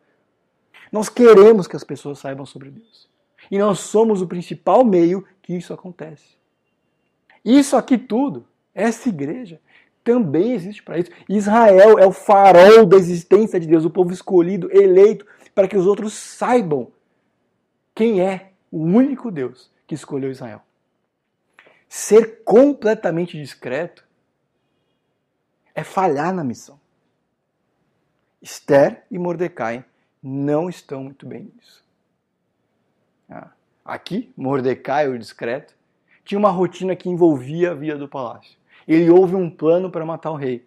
Nós 0.90 1.10
queremos 1.10 1.66
que 1.66 1.76
as 1.76 1.84
pessoas 1.84 2.18
saibam 2.18 2.46
sobre 2.46 2.70
Deus. 2.70 3.06
E 3.50 3.58
nós 3.58 3.80
somos 3.80 4.22
o 4.22 4.26
principal 4.26 4.82
meio 4.82 5.26
que 5.42 5.52
isso 5.54 5.74
acontece. 5.74 6.38
Isso 7.44 7.76
aqui 7.76 7.98
tudo, 7.98 8.46
essa 8.74 9.10
igreja, 9.10 9.60
também 10.02 10.54
existe 10.54 10.82
para 10.82 10.98
isso. 10.98 11.10
Israel 11.28 11.98
é 11.98 12.06
o 12.06 12.12
farol 12.12 12.86
da 12.86 12.96
existência 12.96 13.60
de 13.60 13.66
Deus, 13.66 13.84
o 13.84 13.90
povo 13.90 14.10
escolhido, 14.10 14.70
eleito, 14.72 15.26
para 15.54 15.68
que 15.68 15.76
os 15.76 15.86
outros 15.86 16.12
saibam 16.14 16.92
quem 17.94 18.20
é 18.20 18.52
o 18.70 18.78
único 18.78 19.30
Deus 19.30 19.70
que 19.86 19.94
escolheu 19.94 20.30
Israel. 20.30 20.62
Ser 21.88 22.42
completamente 22.44 23.36
discreto 23.36 24.06
é 25.74 25.82
falhar 25.82 26.32
na 26.32 26.44
missão. 26.44 26.78
Esther 28.40 29.04
e 29.10 29.18
Mordecai 29.18 29.84
não 30.22 30.68
estão 30.68 31.04
muito 31.04 31.26
bem 31.26 31.52
nisso. 31.54 31.84
Ah, 33.28 33.50
aqui, 33.84 34.32
Mordecai, 34.36 35.08
o 35.08 35.18
discreto, 35.18 35.74
tinha 36.24 36.38
uma 36.38 36.50
rotina 36.50 36.94
que 36.94 37.08
envolvia 37.08 37.72
a 37.72 37.74
vida 37.74 37.98
do 37.98 38.08
palácio. 38.08 38.56
Ele 38.86 39.10
houve 39.10 39.34
um 39.34 39.50
plano 39.50 39.90
para 39.90 40.06
matar 40.06 40.30
o 40.30 40.36
rei. 40.36 40.66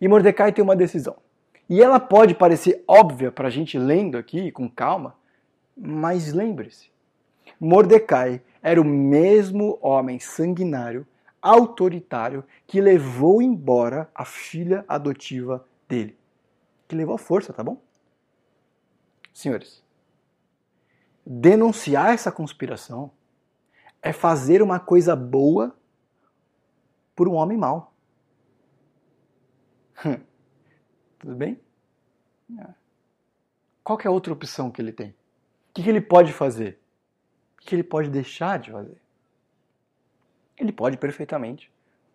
E 0.00 0.06
Mordecai 0.08 0.52
tem 0.52 0.62
uma 0.62 0.76
decisão. 0.76 1.16
E 1.70 1.80
ela 1.80 2.00
pode 2.00 2.34
parecer 2.34 2.82
óbvia 2.86 3.30
para 3.30 3.46
a 3.46 3.50
gente 3.50 3.78
lendo 3.78 4.18
aqui 4.18 4.50
com 4.50 4.68
calma, 4.68 5.16
mas 5.76 6.32
lembre-se: 6.32 6.90
Mordecai 7.60 8.42
era 8.60 8.80
o 8.80 8.84
mesmo 8.84 9.78
homem 9.80 10.18
sanguinário 10.18 11.06
autoritário 11.40 12.44
que 12.66 12.80
levou 12.80 13.40
embora 13.40 14.10
a 14.12 14.24
filha 14.24 14.84
adotiva 14.88 15.64
dele. 15.88 16.18
Que 16.88 16.96
levou 16.96 17.14
a 17.14 17.18
força, 17.18 17.52
tá 17.52 17.62
bom? 17.62 17.80
Senhores, 19.32 19.80
denunciar 21.24 22.12
essa 22.12 22.32
conspiração 22.32 23.12
é 24.02 24.12
fazer 24.12 24.60
uma 24.60 24.80
coisa 24.80 25.14
boa 25.14 25.72
por 27.14 27.28
um 27.28 27.34
homem 27.34 27.56
mau. 27.56 27.89
Tudo 31.20 31.36
bem? 31.36 31.60
Qual 33.84 34.00
é 34.04 34.08
a 34.08 34.10
outra 34.10 34.32
opção 34.32 34.70
que 34.70 34.82
ele 34.82 34.92
tem? 34.92 35.10
O 35.10 35.74
que 35.74 35.88
ele 35.88 36.00
pode 36.00 36.32
fazer? 36.32 36.80
O 37.56 37.64
que 37.64 37.76
ele 37.76 37.84
pode 37.84 38.10
deixar 38.10 38.58
de 38.58 38.72
fazer? 38.72 39.00
ele 40.60 40.72
pode 40.72 40.96
perfeitamente 40.98 41.72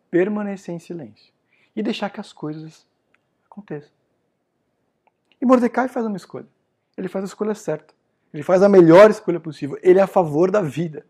permanecer 0.10 0.74
em 0.74 0.80
silêncio 0.80 1.34
e 1.76 1.82
deixar 1.82 2.10
que 2.10 2.20
as 2.20 2.32
coisas 2.32 2.88
aconteçam. 3.50 3.92
E 5.42 5.46
Mordecai 5.46 5.88
faz 5.88 6.06
uma 6.06 6.16
escolha. 6.16 6.48
Ele 6.96 7.08
faz 7.08 7.26
a 7.26 7.28
escolha 7.28 7.56
certa. 7.56 7.94
Ele 8.34 8.44
faz 8.44 8.62
a 8.62 8.70
melhor 8.70 9.10
escolha 9.10 9.40
possível. 9.40 9.78
Ele 9.82 10.00
é 10.00 10.02
a 10.02 10.08
favor 10.08 10.52
da 10.52 10.62
vida. 10.62 11.06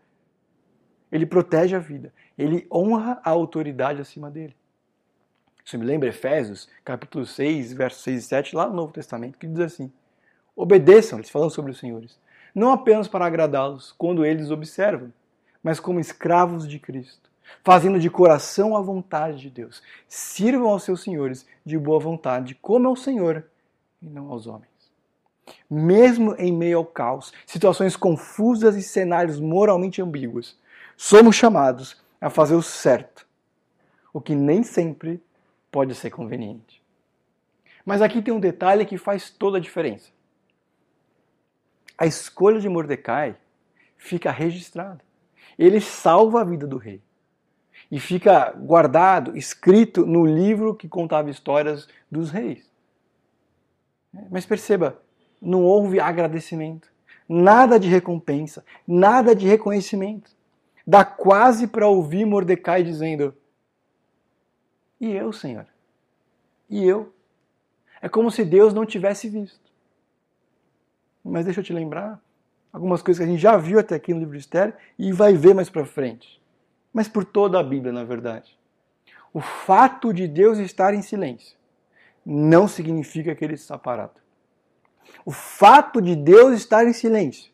Ele 1.12 1.26
protege 1.26 1.76
a 1.76 1.78
vida. 1.78 2.12
Ele 2.36 2.66
honra 2.72 3.20
a 3.22 3.30
autoridade 3.30 4.00
acima 4.00 4.30
dele. 4.30 4.56
Isso 5.66 5.76
me 5.76 5.84
lembra 5.84 6.08
Efésios, 6.08 6.68
capítulo 6.84 7.26
6, 7.26 7.72
versos 7.72 8.04
6 8.04 8.24
e 8.24 8.28
7, 8.28 8.54
lá 8.54 8.68
no 8.68 8.74
Novo 8.76 8.92
Testamento, 8.92 9.36
que 9.36 9.48
diz 9.48 9.58
assim: 9.58 9.92
Obedeçam, 10.54 11.18
eles 11.18 11.28
falam 11.28 11.50
sobre 11.50 11.72
os 11.72 11.78
senhores, 11.78 12.16
não 12.54 12.70
apenas 12.70 13.08
para 13.08 13.26
agradá-los 13.26 13.90
quando 13.98 14.24
eles 14.24 14.52
observam, 14.52 15.12
mas 15.60 15.80
como 15.80 15.98
escravos 15.98 16.68
de 16.68 16.78
Cristo, 16.78 17.28
fazendo 17.64 17.98
de 17.98 18.08
coração 18.08 18.76
a 18.76 18.80
vontade 18.80 19.40
de 19.40 19.50
Deus. 19.50 19.82
Sirvam 20.06 20.68
aos 20.68 20.84
seus 20.84 21.02
senhores 21.02 21.44
de 21.64 21.76
boa 21.76 21.98
vontade, 21.98 22.54
como 22.62 22.86
ao 22.86 22.94
Senhor 22.94 23.44
e 24.00 24.08
não 24.08 24.30
aos 24.30 24.46
homens. 24.46 24.70
Mesmo 25.68 26.36
em 26.38 26.52
meio 26.52 26.78
ao 26.78 26.86
caos, 26.86 27.32
situações 27.44 27.96
confusas 27.96 28.76
e 28.76 28.82
cenários 28.82 29.40
moralmente 29.40 30.00
ambíguos, 30.00 30.56
somos 30.96 31.34
chamados 31.34 32.00
a 32.20 32.30
fazer 32.30 32.54
o 32.54 32.62
certo, 32.62 33.26
o 34.12 34.20
que 34.20 34.36
nem 34.36 34.62
sempre 34.62 35.20
pode 35.76 35.94
ser 35.94 36.10
conveniente. 36.10 36.82
Mas 37.84 38.00
aqui 38.00 38.22
tem 38.22 38.32
um 38.32 38.40
detalhe 38.40 38.86
que 38.86 38.96
faz 38.96 39.30
toda 39.30 39.58
a 39.58 39.60
diferença. 39.60 40.10
A 41.98 42.06
escolha 42.06 42.60
de 42.60 42.68
Mordecai 42.68 43.36
fica 43.96 44.30
registrada 44.30 45.06
ele 45.58 45.80
salva 45.80 46.40
a 46.40 46.44
vida 46.44 46.66
do 46.66 46.76
rei. 46.76 47.00
E 47.90 48.00
fica 48.00 48.52
guardado, 48.52 49.36
escrito 49.36 50.04
no 50.04 50.26
livro 50.26 50.74
que 50.74 50.88
contava 50.88 51.30
histórias 51.30 51.88
dos 52.10 52.30
reis. 52.30 52.68
Mas 54.30 54.44
perceba, 54.44 55.00
não 55.40 55.62
houve 55.62 56.00
agradecimento, 56.00 56.90
nada 57.28 57.78
de 57.78 57.88
recompensa, 57.88 58.64
nada 58.86 59.34
de 59.34 59.46
reconhecimento. 59.46 60.30
Dá 60.86 61.04
quase 61.04 61.66
para 61.66 61.86
ouvir 61.86 62.24
Mordecai 62.24 62.82
dizendo: 62.82 63.34
E 65.00 65.12
eu, 65.12 65.32
Senhor? 65.32 65.66
E 66.68 66.84
eu? 66.84 67.12
É 68.00 68.08
como 68.08 68.30
se 68.30 68.44
Deus 68.44 68.72
não 68.72 68.86
tivesse 68.86 69.28
visto. 69.28 69.70
Mas 71.24 71.44
deixa 71.44 71.60
eu 71.60 71.64
te 71.64 71.72
lembrar 71.72 72.20
algumas 72.72 73.02
coisas 73.02 73.18
que 73.18 73.28
a 73.28 73.32
gente 73.32 73.40
já 73.40 73.56
viu 73.56 73.78
até 73.78 73.94
aqui 73.94 74.12
no 74.12 74.20
livro 74.20 74.34
de 74.34 74.40
Esther 74.40 74.76
e 74.98 75.12
vai 75.12 75.34
ver 75.34 75.54
mais 75.54 75.70
para 75.70 75.84
frente. 75.84 76.40
Mas 76.92 77.08
por 77.08 77.24
toda 77.24 77.58
a 77.58 77.62
Bíblia, 77.62 77.92
na 77.92 78.04
verdade. 78.04 78.56
O 79.32 79.40
fato 79.40 80.12
de 80.12 80.28
Deus 80.28 80.58
estar 80.58 80.94
em 80.94 81.02
silêncio 81.02 81.56
não 82.24 82.66
significa 82.68 83.34
que 83.34 83.44
ele 83.44 83.54
está 83.54 83.78
parado. 83.78 84.20
O 85.24 85.30
fato 85.30 86.00
de 86.00 86.16
Deus 86.16 86.54
estar 86.54 86.86
em 86.86 86.92
silêncio 86.92 87.52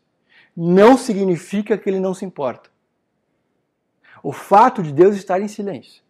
não 0.56 0.96
significa 0.96 1.78
que 1.78 1.88
ele 1.88 2.00
não 2.00 2.14
se 2.14 2.24
importa. 2.24 2.70
O 4.22 4.32
fato 4.32 4.82
de 4.82 4.92
Deus 4.92 5.16
estar 5.16 5.40
em 5.40 5.48
silêncio 5.48 6.01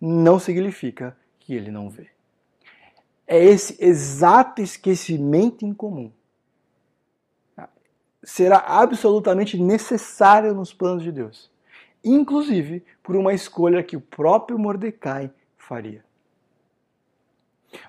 não 0.00 0.38
significa 0.38 1.16
que 1.38 1.54
ele 1.54 1.70
não 1.70 1.88
vê. 1.88 2.08
É 3.26 3.42
esse 3.42 3.76
exato 3.84 4.62
esquecimento 4.62 5.64
incomum 5.64 6.12
será 8.26 8.58
absolutamente 8.58 9.56
necessário 9.56 10.52
nos 10.52 10.72
planos 10.72 11.04
de 11.04 11.12
Deus, 11.12 11.48
inclusive 12.04 12.84
por 13.00 13.14
uma 13.14 13.32
escolha 13.32 13.84
que 13.84 13.96
o 13.96 14.00
próprio 14.00 14.58
Mordecai 14.58 15.30
faria. 15.56 16.04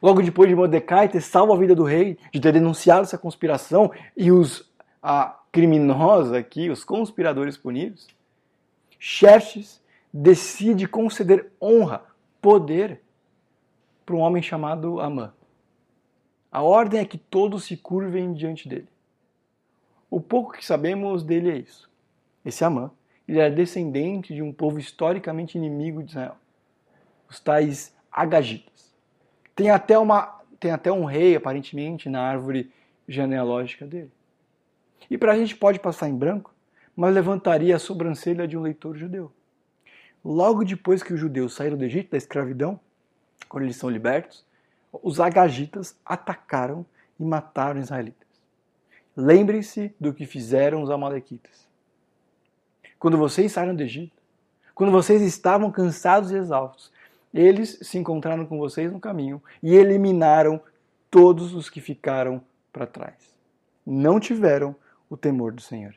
Logo 0.01 0.21
depois 0.21 0.47
de 0.47 0.55
Mordecai 0.55 1.09
ter 1.09 1.21
salvo 1.21 1.53
a 1.53 1.57
vida 1.57 1.73
do 1.73 1.83
rei, 1.83 2.19
de 2.31 2.39
ter 2.39 2.53
denunciado 2.53 3.01
essa 3.01 3.17
conspiração 3.17 3.91
e 4.15 4.31
os 4.31 4.71
a, 5.01 5.39
criminosos 5.51 6.33
aqui, 6.33 6.69
os 6.69 6.83
conspiradores 6.83 7.57
punidos, 7.57 8.07
Xerxes 8.99 9.81
decide 10.19 10.87
conceder 10.87 11.51
honra, 11.61 12.03
poder, 12.41 13.01
para 14.03 14.15
um 14.15 14.19
homem 14.19 14.41
chamado 14.41 14.99
Amã. 14.99 15.31
A 16.51 16.63
ordem 16.63 17.01
é 17.01 17.05
que 17.05 17.19
todos 17.19 17.65
se 17.65 17.77
curvem 17.77 18.33
diante 18.33 18.67
dele. 18.67 18.87
O 20.09 20.19
pouco 20.19 20.53
que 20.53 20.65
sabemos 20.65 21.23
dele 21.23 21.51
é 21.51 21.57
isso. 21.57 21.87
Esse 22.43 22.63
Amã, 22.63 22.89
ele 23.27 23.39
era 23.39 23.53
descendente 23.53 24.33
de 24.33 24.41
um 24.41 24.51
povo 24.51 24.79
historicamente 24.79 25.57
inimigo 25.57 26.01
de 26.01 26.11
Israel, 26.11 26.37
os 27.29 27.39
tais 27.39 27.95
Agagitas. 28.11 28.95
Tem 29.55 29.69
até, 29.69 29.99
uma, 29.99 30.41
tem 30.59 30.71
até 30.71 30.91
um 30.91 31.05
rei, 31.05 31.35
aparentemente, 31.35 32.09
na 32.09 32.21
árvore 32.21 32.71
genealógica 33.07 33.85
dele. 33.85 34.11
E 35.11 35.17
para 35.17 35.33
a 35.33 35.37
gente 35.37 35.55
pode 35.55 35.79
passar 35.79 36.09
em 36.09 36.15
branco, 36.15 36.51
mas 36.95 37.13
levantaria 37.13 37.75
a 37.75 37.79
sobrancelha 37.79 38.47
de 38.47 38.57
um 38.57 38.61
leitor 38.61 38.97
judeu. 38.97 39.31
Logo 40.29 40.65
depois 40.65 41.01
que 41.01 41.13
os 41.13 41.19
judeus 41.21 41.53
saíram 41.53 41.77
do 41.77 41.85
Egito, 41.85 42.11
da 42.11 42.17
escravidão, 42.17 42.77
quando 43.47 43.63
eles 43.63 43.77
são 43.77 43.89
libertos, 43.89 44.45
os 44.91 45.21
agagitas 45.21 45.95
atacaram 46.05 46.85
e 47.17 47.23
mataram 47.23 47.79
os 47.79 47.85
israelitas. 47.85 48.27
Lembrem-se 49.15 49.95
do 49.97 50.13
que 50.13 50.25
fizeram 50.25 50.83
os 50.83 50.91
Amalequitas. 50.91 51.65
Quando 52.99 53.17
vocês 53.17 53.53
saíram 53.53 53.73
do 53.73 53.81
Egito, 53.81 54.21
quando 54.75 54.91
vocês 54.91 55.21
estavam 55.21 55.71
cansados 55.71 56.29
e 56.31 56.35
exaustos, 56.35 56.91
eles 57.33 57.79
se 57.81 57.97
encontraram 57.97 58.45
com 58.45 58.57
vocês 58.57 58.91
no 58.91 58.99
caminho 58.99 59.41
e 59.63 59.75
eliminaram 59.75 60.59
todos 61.09 61.53
os 61.53 61.69
que 61.69 61.79
ficaram 61.79 62.43
para 62.73 62.85
trás. 62.85 63.33
Não 63.85 64.19
tiveram 64.19 64.75
o 65.09 65.15
temor 65.15 65.53
do 65.53 65.61
Senhor. 65.61 65.95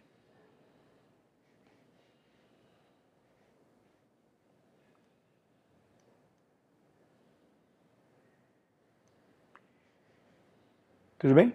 Tudo 11.20 11.34
bem? 11.34 11.52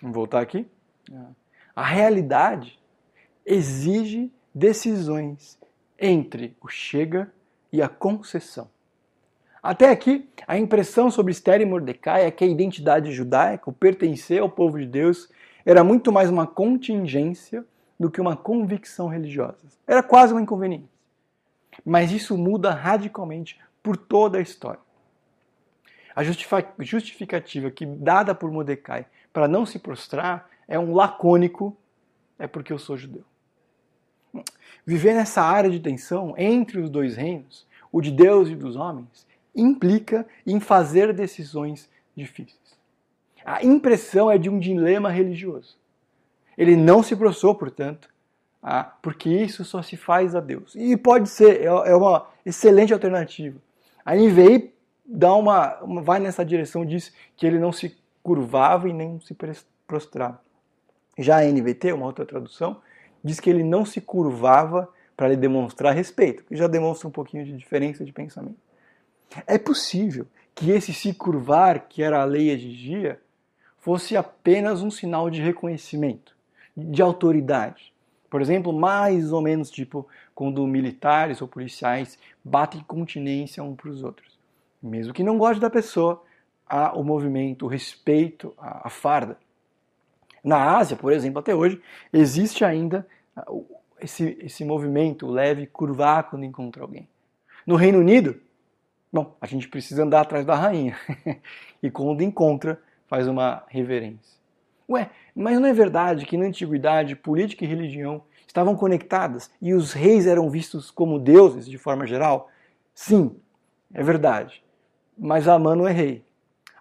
Vamos 0.00 0.14
voltar 0.14 0.40
aqui. 0.40 0.66
A 1.74 1.84
realidade 1.84 2.80
exige 3.44 4.32
decisões 4.54 5.58
entre 5.98 6.56
o 6.62 6.66
chega 6.66 7.30
e 7.70 7.82
a 7.82 7.90
concessão. 7.90 8.70
Até 9.62 9.90
aqui, 9.90 10.26
a 10.48 10.56
impressão 10.56 11.10
sobre 11.10 11.30
Esther 11.30 11.60
e 11.60 11.66
Mordecai 11.66 12.24
é 12.24 12.30
que 12.30 12.42
a 12.42 12.46
identidade 12.46 13.12
judaica, 13.12 13.68
o 13.68 13.72
pertencer 13.72 14.40
ao 14.40 14.48
povo 14.48 14.78
de 14.78 14.86
Deus, 14.86 15.28
era 15.66 15.84
muito 15.84 16.10
mais 16.10 16.30
uma 16.30 16.46
contingência 16.46 17.66
do 18.00 18.10
que 18.10 18.18
uma 18.20 18.34
convicção 18.34 19.08
religiosa. 19.08 19.58
Era 19.86 20.02
quase 20.02 20.32
uma 20.32 20.40
inconveniência. 20.40 20.88
Mas 21.84 22.12
isso 22.12 22.38
muda 22.38 22.70
radicalmente 22.70 23.60
por 23.82 23.94
toda 23.94 24.38
a 24.38 24.40
história. 24.40 24.85
A 26.16 26.22
justificativa 26.22 27.70
que 27.70 27.84
dada 27.84 28.34
por 28.34 28.50
Mordecai 28.50 29.04
para 29.34 29.46
não 29.46 29.66
se 29.66 29.78
prostrar 29.78 30.48
é 30.66 30.78
um 30.78 30.94
lacônico, 30.94 31.76
é 32.38 32.46
porque 32.46 32.72
eu 32.72 32.78
sou 32.78 32.96
judeu. 32.96 33.22
Viver 34.86 35.12
nessa 35.12 35.42
área 35.42 35.68
de 35.68 35.78
tensão 35.78 36.32
entre 36.38 36.80
os 36.80 36.88
dois 36.88 37.16
reinos, 37.16 37.66
o 37.92 38.00
de 38.00 38.10
Deus 38.10 38.48
e 38.48 38.56
dos 38.56 38.76
homens, 38.76 39.26
implica 39.54 40.26
em 40.46 40.58
fazer 40.58 41.12
decisões 41.12 41.90
difíceis. 42.16 42.78
A 43.44 43.62
impressão 43.62 44.30
é 44.30 44.38
de 44.38 44.48
um 44.48 44.58
dilema 44.58 45.10
religioso. 45.10 45.76
Ele 46.56 46.76
não 46.76 47.02
se 47.02 47.14
prostrou, 47.14 47.54
portanto, 47.54 48.08
porque 49.02 49.28
isso 49.28 49.66
só 49.66 49.82
se 49.82 49.98
faz 49.98 50.34
a 50.34 50.40
Deus. 50.40 50.74
E 50.74 50.96
pode 50.96 51.28
ser, 51.28 51.60
é, 51.60 51.66
é 51.66 51.94
uma 51.94 52.26
excelente 52.44 52.94
alternativa. 52.94 53.58
A 54.02 54.16
NVI 54.16 54.75
dá 55.06 55.34
uma, 55.34 55.76
uma, 55.80 56.02
vai 56.02 56.18
nessa 56.18 56.44
direção, 56.44 56.84
diz 56.84 57.12
que 57.36 57.46
ele 57.46 57.58
não 57.58 57.72
se 57.72 57.96
curvava 58.22 58.88
e 58.88 58.92
nem 58.92 59.20
se 59.20 59.36
prostrava. 59.86 60.40
Já 61.18 61.38
a 61.38 61.44
NVT, 61.44 61.92
uma 61.92 62.06
outra 62.06 62.26
tradução, 62.26 62.80
diz 63.22 63.40
que 63.40 63.48
ele 63.48 63.62
não 63.62 63.84
se 63.84 64.00
curvava 64.00 64.88
para 65.16 65.28
lhe 65.28 65.36
demonstrar 65.36 65.94
respeito, 65.94 66.44
que 66.44 66.56
já 66.56 66.66
demonstra 66.66 67.08
um 67.08 67.10
pouquinho 67.10 67.44
de 67.44 67.56
diferença 67.56 68.04
de 68.04 68.12
pensamento. 68.12 68.58
É 69.46 69.56
possível 69.58 70.26
que 70.54 70.70
esse 70.70 70.92
se 70.92 71.14
curvar, 71.14 71.88
que 71.88 72.02
era 72.02 72.20
a 72.20 72.24
lei 72.24 72.50
exigia, 72.50 73.20
fosse 73.78 74.16
apenas 74.16 74.82
um 74.82 74.90
sinal 74.90 75.30
de 75.30 75.40
reconhecimento, 75.40 76.36
de 76.76 77.00
autoridade. 77.00 77.92
Por 78.28 78.42
exemplo, 78.42 78.72
mais 78.72 79.32
ou 79.32 79.40
menos 79.40 79.70
tipo 79.70 80.06
quando 80.34 80.66
militares 80.66 81.40
ou 81.40 81.48
policiais 81.48 82.18
batem 82.44 82.82
continência 82.82 83.62
um 83.62 83.74
para 83.74 83.88
os 83.88 84.02
outros. 84.02 84.36
Mesmo 84.86 85.12
que 85.12 85.22
não 85.22 85.36
goste 85.36 85.60
da 85.60 85.68
pessoa, 85.68 86.22
há 86.66 86.96
o 86.96 87.02
movimento, 87.02 87.66
o 87.66 87.68
respeito, 87.68 88.54
a 88.58 88.88
farda. 88.88 89.38
Na 90.42 90.76
Ásia, 90.76 90.96
por 90.96 91.12
exemplo, 91.12 91.40
até 91.40 91.54
hoje, 91.54 91.80
existe 92.12 92.64
ainda 92.64 93.06
ah, 93.36 93.44
esse, 94.00 94.38
esse 94.40 94.64
movimento 94.64 95.26
leve 95.26 95.66
curvar 95.66 96.30
quando 96.30 96.44
encontra 96.44 96.82
alguém. 96.82 97.08
No 97.66 97.74
Reino 97.74 97.98
Unido, 97.98 98.40
bom, 99.12 99.36
a 99.40 99.46
gente 99.46 99.68
precisa 99.68 100.04
andar 100.04 100.20
atrás 100.20 100.46
da 100.46 100.54
rainha. 100.54 100.96
e 101.82 101.90
quando 101.90 102.22
encontra, 102.22 102.80
faz 103.08 103.26
uma 103.26 103.64
reverência. 103.68 104.36
Ué, 104.88 105.10
mas 105.34 105.58
não 105.58 105.66
é 105.66 105.72
verdade 105.72 106.24
que 106.24 106.36
na 106.36 106.46
antiguidade 106.46 107.16
política 107.16 107.64
e 107.64 107.68
religião 107.68 108.22
estavam 108.46 108.76
conectadas 108.76 109.50
e 109.60 109.74
os 109.74 109.92
reis 109.92 110.26
eram 110.26 110.48
vistos 110.48 110.90
como 110.90 111.18
deuses 111.18 111.66
de 111.66 111.76
forma 111.76 112.06
geral? 112.06 112.48
Sim, 112.94 113.36
é 113.92 114.02
verdade. 114.02 114.62
Mas 115.16 115.48
Amã 115.48 115.74
não 115.74 115.86
é 115.86 115.92
rei. 115.92 116.24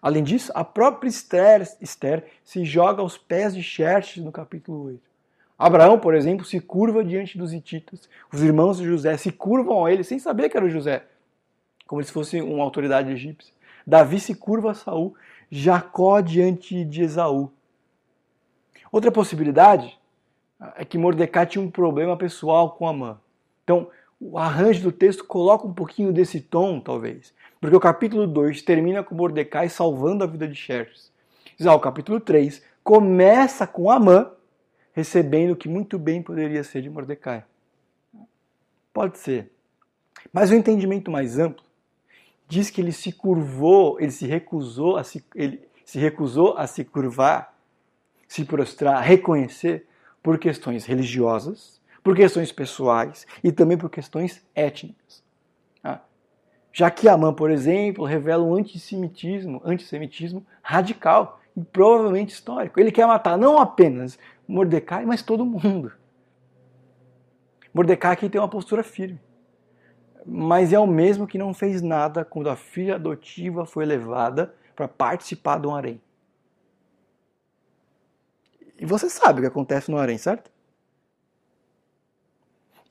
Além 0.02 0.24
disso, 0.24 0.52
a 0.54 0.64
própria 0.64 1.10
Esther, 1.10 1.62
Esther 1.82 2.26
se 2.44 2.64
joga 2.64 3.02
aos 3.02 3.18
pés 3.18 3.56
de 3.56 3.64
Xerxes 3.64 4.24
no 4.24 4.32
capítulo 4.32 4.86
8. 4.86 5.02
Abraão, 5.58 5.98
por 5.98 6.14
exemplo, 6.14 6.46
se 6.46 6.60
curva 6.60 7.04
diante 7.04 7.38
dos 7.38 7.54
hititas. 7.54 8.10
Os 8.32 8.44
irmãos 8.44 8.78
de 8.78 8.86
José 8.86 9.16
se 9.18 9.32
curvam 9.32 9.86
a 9.86 9.92
ele 9.92 10.04
sem 10.04 10.20
saber 10.20 10.50
que 10.50 10.58
era 10.58 10.66
o 10.66 10.70
José, 10.70 11.06
como 11.88 12.04
se 12.04 12.12
fosse 12.12 12.42
uma 12.42 12.64
autoridade 12.64 13.12
egípcia. 13.12 13.54
Davi 13.88 14.20
se 14.20 14.36
curva 14.36 14.72
a 14.72 14.74
Saul, 14.74 15.16
Jacó 15.50 16.20
diante 16.20 16.84
de 16.84 17.04
Esaú. 17.04 17.52
Outra 18.92 19.12
possibilidade 19.12 19.98
é 20.76 20.84
que 20.84 20.98
Mordecai 20.98 21.46
tinha 21.46 21.64
um 21.64 21.72
problema 21.72 22.18
pessoal 22.18 22.72
com 22.72 22.88
Amã. 22.88 23.20
Então, 23.64 23.90
o 24.20 24.38
arranjo 24.38 24.84
do 24.84 24.92
texto 24.92 25.26
coloca 25.26 25.68
um 25.68 25.74
pouquinho 25.74 26.14
desse 26.14 26.40
tom, 26.40 26.80
talvez. 26.80 27.34
Porque 27.66 27.78
o 27.78 27.80
capítulo 27.80 28.28
2 28.28 28.62
termina 28.62 29.02
com 29.02 29.16
Mordecai 29.16 29.70
salvando 29.70 30.24
a 30.24 30.28
vida 30.28 30.48
de 30.48 30.54
Xerxes. 30.54 31.12
Já 31.58 31.74
o 31.74 31.80
capítulo 31.80 32.20
3 32.20 32.62
começa 32.84 33.66
com 33.66 33.90
Amã 33.90 34.32
recebendo 34.94 35.54
o 35.54 35.56
que 35.56 35.68
muito 35.68 35.98
bem 35.98 36.22
poderia 36.22 36.64
ser 36.64 36.84
de 36.84 36.92
Mordecai. 36.92 37.44
Pode 38.94 39.18
ser. 39.18 39.52
Mas 40.32 40.52
o 40.52 40.54
entendimento 40.54 41.10
mais 41.10 41.40
amplo 41.40 41.66
diz 42.48 42.70
que 42.70 42.80
ele 42.80 42.92
se 42.92 43.12
curvou, 43.12 44.00
ele 44.00 44.12
se 44.12 44.28
recusou, 44.28 44.96
a 44.96 45.04
se, 45.04 45.26
ele 45.34 45.68
se 45.84 45.98
recusou 45.98 46.56
a 46.56 46.68
se 46.68 46.84
curvar, 46.84 47.58
se 48.28 48.46
prostrar, 48.46 49.02
reconhecer 49.02 49.88
por 50.22 50.38
questões 50.38 50.86
religiosas, 50.86 51.82
por 52.04 52.16
questões 52.16 52.52
pessoais 52.52 53.26
e 53.44 53.52
também 53.52 53.76
por 53.76 53.90
questões 53.90 54.46
étnicas. 54.54 55.25
Já 56.78 56.92
que 56.92 57.08
Amã, 57.08 57.34
por 57.34 57.50
exemplo, 57.50 58.04
revela 58.04 58.44
um 58.44 58.54
antissemitismo, 58.54 59.62
antissemitismo 59.64 60.46
radical 60.62 61.40
e 61.56 61.64
provavelmente 61.64 62.34
histórico. 62.34 62.78
Ele 62.78 62.92
quer 62.92 63.08
matar 63.08 63.38
não 63.38 63.58
apenas 63.58 64.20
Mordecai, 64.46 65.06
mas 65.06 65.22
todo 65.22 65.46
mundo. 65.46 65.94
Mordecai 67.74 68.12
aqui 68.12 68.28
tem 68.28 68.42
uma 68.42 68.50
postura 68.50 68.84
firme. 68.84 69.22
Mas 70.26 70.74
é 70.74 70.78
o 70.78 70.86
mesmo 70.86 71.26
que 71.26 71.38
não 71.38 71.54
fez 71.54 71.82
nada 71.82 72.26
quando 72.26 72.50
a 72.50 72.58
filha 72.58 72.96
adotiva 72.96 73.66
foi 73.66 73.86
levada 73.86 74.54
para 74.76 74.86
participar 74.86 75.60
do 75.60 75.72
harém. 75.72 76.02
E 78.78 78.86
você 78.86 79.10
sabe 79.10 79.40
o 79.40 79.44
que 79.44 79.48
acontece 79.48 79.90
no 79.90 79.98
harém, 79.98 80.18
certo? 80.18 80.52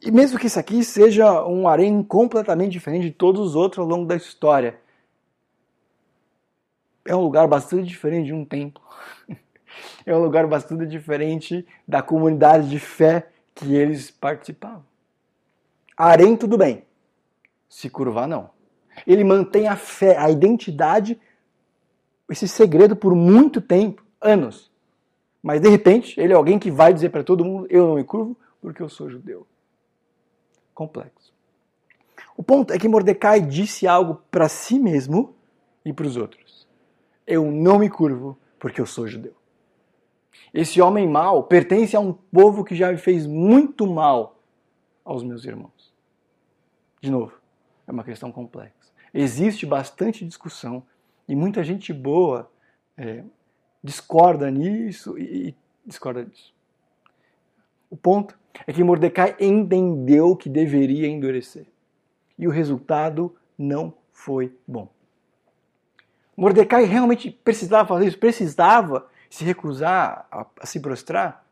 E 0.04 0.10
mesmo 0.10 0.38
que 0.38 0.48
isso 0.48 0.58
aqui 0.58 0.84
seja 0.84 1.46
um 1.46 1.66
harém 1.66 2.02
completamente 2.02 2.72
diferente 2.72 3.04
de 3.04 3.10
todos 3.10 3.40
os 3.40 3.54
outros 3.56 3.78
ao 3.78 3.86
longo 3.86 4.04
da 4.04 4.14
história, 4.14 4.78
é 7.06 7.16
um 7.16 7.22
lugar 7.22 7.48
bastante 7.48 7.86
diferente 7.86 8.26
de 8.26 8.34
um 8.34 8.44
templo. 8.44 8.82
É 10.06 10.14
um 10.14 10.22
lugar 10.22 10.46
bastante 10.46 10.86
diferente 10.86 11.66
da 11.88 12.00
comunidade 12.00 12.70
de 12.70 12.78
fé 12.78 13.28
que 13.52 13.74
eles 13.74 14.08
participavam. 14.08 14.84
Harém, 15.96 16.36
tudo 16.36 16.56
bem. 16.56 16.84
Se 17.68 17.90
curvar, 17.90 18.28
não. 18.28 18.50
Ele 19.04 19.24
mantém 19.24 19.66
a 19.66 19.74
fé, 19.74 20.16
a 20.16 20.30
identidade, 20.30 21.20
esse 22.30 22.46
segredo 22.46 22.94
por 22.94 23.16
muito 23.16 23.60
tempo, 23.60 24.06
anos. 24.20 24.70
Mas 25.42 25.60
de 25.60 25.68
repente, 25.68 26.20
ele 26.20 26.32
é 26.32 26.36
alguém 26.36 26.56
que 26.56 26.70
vai 26.70 26.94
dizer 26.94 27.08
para 27.08 27.24
todo 27.24 27.44
mundo: 27.44 27.66
eu 27.68 27.84
não 27.88 27.94
me 27.96 28.04
curvo 28.04 28.36
porque 28.60 28.80
eu 28.80 28.88
sou 28.88 29.10
judeu. 29.10 29.44
Complexo. 30.74 31.32
O 32.36 32.42
ponto 32.42 32.72
é 32.72 32.78
que 32.78 32.88
Mordecai 32.88 33.40
disse 33.40 33.86
algo 33.86 34.20
para 34.30 34.48
si 34.48 34.78
mesmo 34.78 35.34
e 35.84 35.92
para 35.92 36.06
os 36.06 36.16
outros: 36.16 36.66
eu 37.26 37.50
não 37.50 37.78
me 37.78 37.88
curvo 37.88 38.36
porque 38.58 38.80
eu 38.80 38.86
sou 38.86 39.06
judeu. 39.06 39.34
Esse 40.52 40.80
homem 40.80 41.08
mau 41.08 41.44
pertence 41.44 41.96
a 41.96 42.00
um 42.00 42.12
povo 42.12 42.64
que 42.64 42.74
já 42.74 42.90
me 42.90 42.98
fez 42.98 43.26
muito 43.26 43.86
mal 43.86 44.40
aos 45.04 45.22
meus 45.22 45.44
irmãos. 45.44 45.92
De 47.00 47.10
novo, 47.10 47.34
é 47.86 47.92
uma 47.92 48.04
questão 48.04 48.32
complexa. 48.32 48.72
Existe 49.12 49.64
bastante 49.64 50.24
discussão 50.24 50.82
e 51.28 51.36
muita 51.36 51.62
gente 51.62 51.92
boa 51.92 52.50
é, 52.96 53.22
discorda 53.82 54.50
nisso 54.50 55.18
e, 55.18 55.48
e 55.48 55.56
discorda 55.86 56.24
disso. 56.24 56.54
O 57.90 57.96
ponto 57.96 58.38
é 58.66 58.72
que 58.72 58.84
Mordecai 58.84 59.36
entendeu 59.40 60.36
que 60.36 60.48
deveria 60.48 61.08
endurecer. 61.08 61.66
E 62.38 62.46
o 62.46 62.50
resultado 62.50 63.34
não 63.58 63.94
foi 64.12 64.56
bom. 64.66 64.88
Mordecai 66.36 66.84
realmente 66.84 67.30
precisava 67.30 67.88
fazer 67.88 68.06
isso, 68.06 68.18
precisava 68.18 69.06
se 69.30 69.44
recusar 69.44 70.26
a, 70.30 70.46
a 70.60 70.66
se 70.66 70.80
prostrar? 70.80 71.44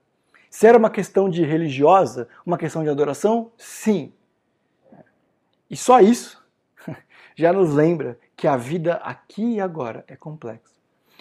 Se 0.51 0.67
era 0.67 0.79
uma 0.79 0.91
questão 0.91 1.29
de 1.29 1.45
religiosa, 1.45 2.29
uma 2.45 2.59
questão 2.59 2.83
de 2.83 2.89
adoração, 2.89 3.51
sim. 3.57 4.13
E 5.71 5.77
só 5.77 6.01
isso 6.01 6.45
já 7.35 7.53
nos 7.53 7.73
lembra 7.73 8.19
que 8.37 8.47
a 8.47 8.57
vida 8.57 8.95
aqui 8.97 9.55
e 9.55 9.61
agora 9.61 10.05
é 10.07 10.17
complexa. 10.17 10.73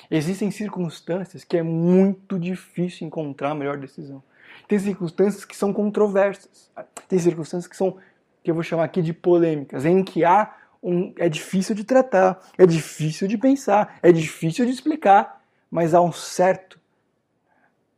Existem 0.10 0.52
circunstâncias 0.52 1.44
que 1.44 1.56
é 1.56 1.64
muito 1.64 2.40
difícil 2.40 3.08
encontrar 3.08 3.52
a 3.52 3.56
melhor 3.56 3.78
decisão. 3.78 4.22
Tem 4.68 4.80
circunstâncias 4.80 5.46
que 5.46 5.56
são 5.56 5.74
controversas. 5.74 6.72
Tem 7.08 7.20
circunstâncias 7.20 7.68
que 7.68 7.78
são, 7.78 7.98
que 8.44 8.50
eu 8.50 8.56
vou 8.56 8.64
chamar 8.64 8.86
aqui 8.86 9.02
de 9.02 9.14
polêmicas, 9.14 9.86
em 9.86 10.04
que 10.04 10.24
há 10.24 10.56
um, 10.82 11.14
é 11.18 11.30
difícil 11.30 11.76
de 11.76 11.84
tratar, 11.84 12.40
é 12.58 12.66
difícil 12.66 13.28
de 13.28 13.38
pensar, 13.38 14.00
é 14.02 14.12
difícil 14.12 14.66
de 14.66 14.72
explicar 14.72 15.42
mas 15.72 15.94
há 15.94 16.02
um 16.02 16.12
certo, 16.12 16.78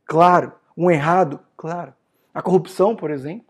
claro, 0.06 0.52
um 0.76 0.88
errado, 0.88 1.40
claro. 1.56 1.92
A 2.32 2.40
corrupção, 2.40 2.94
por 2.94 3.10
exemplo, 3.10 3.46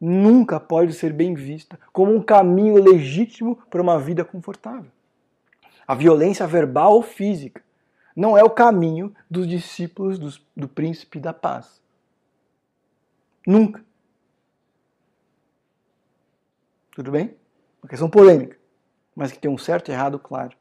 nunca 0.00 0.58
pode 0.58 0.94
ser 0.94 1.12
bem 1.12 1.34
vista 1.34 1.78
como 1.92 2.14
um 2.14 2.22
caminho 2.22 2.82
legítimo 2.82 3.58
para 3.70 3.82
uma 3.82 3.98
vida 3.98 4.24
confortável. 4.24 4.90
A 5.86 5.94
violência 5.94 6.46
verbal 6.46 6.94
ou 6.94 7.02
física 7.02 7.62
não 8.14 8.36
é 8.36 8.42
o 8.42 8.50
caminho 8.50 9.14
dos 9.30 9.46
discípulos 9.46 10.18
do, 10.18 10.30
do 10.56 10.68
príncipe 10.68 11.20
da 11.20 11.34
paz. 11.34 11.80
Nunca. 13.46 13.84
Tudo 16.90 17.12
bem? 17.12 17.36
Uma 17.80 17.88
questão 17.88 18.10
polêmica, 18.10 18.58
mas 19.14 19.30
que 19.30 19.38
tem 19.38 19.50
um 19.50 19.56
certo 19.56 19.90
e 19.90 19.92
errado 19.92 20.18
claro. 20.18 20.56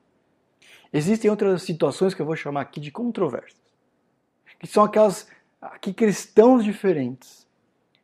Existem 0.93 1.31
outras 1.31 1.63
situações 1.63 2.13
que 2.13 2.21
eu 2.21 2.25
vou 2.25 2.35
chamar 2.35 2.61
aqui 2.61 2.79
de 2.79 2.91
controvérsias, 2.91 3.59
que 4.59 4.67
são 4.67 4.83
aquelas 4.83 5.27
que 5.81 5.93
cristãos 5.93 6.63
diferentes, 6.63 7.47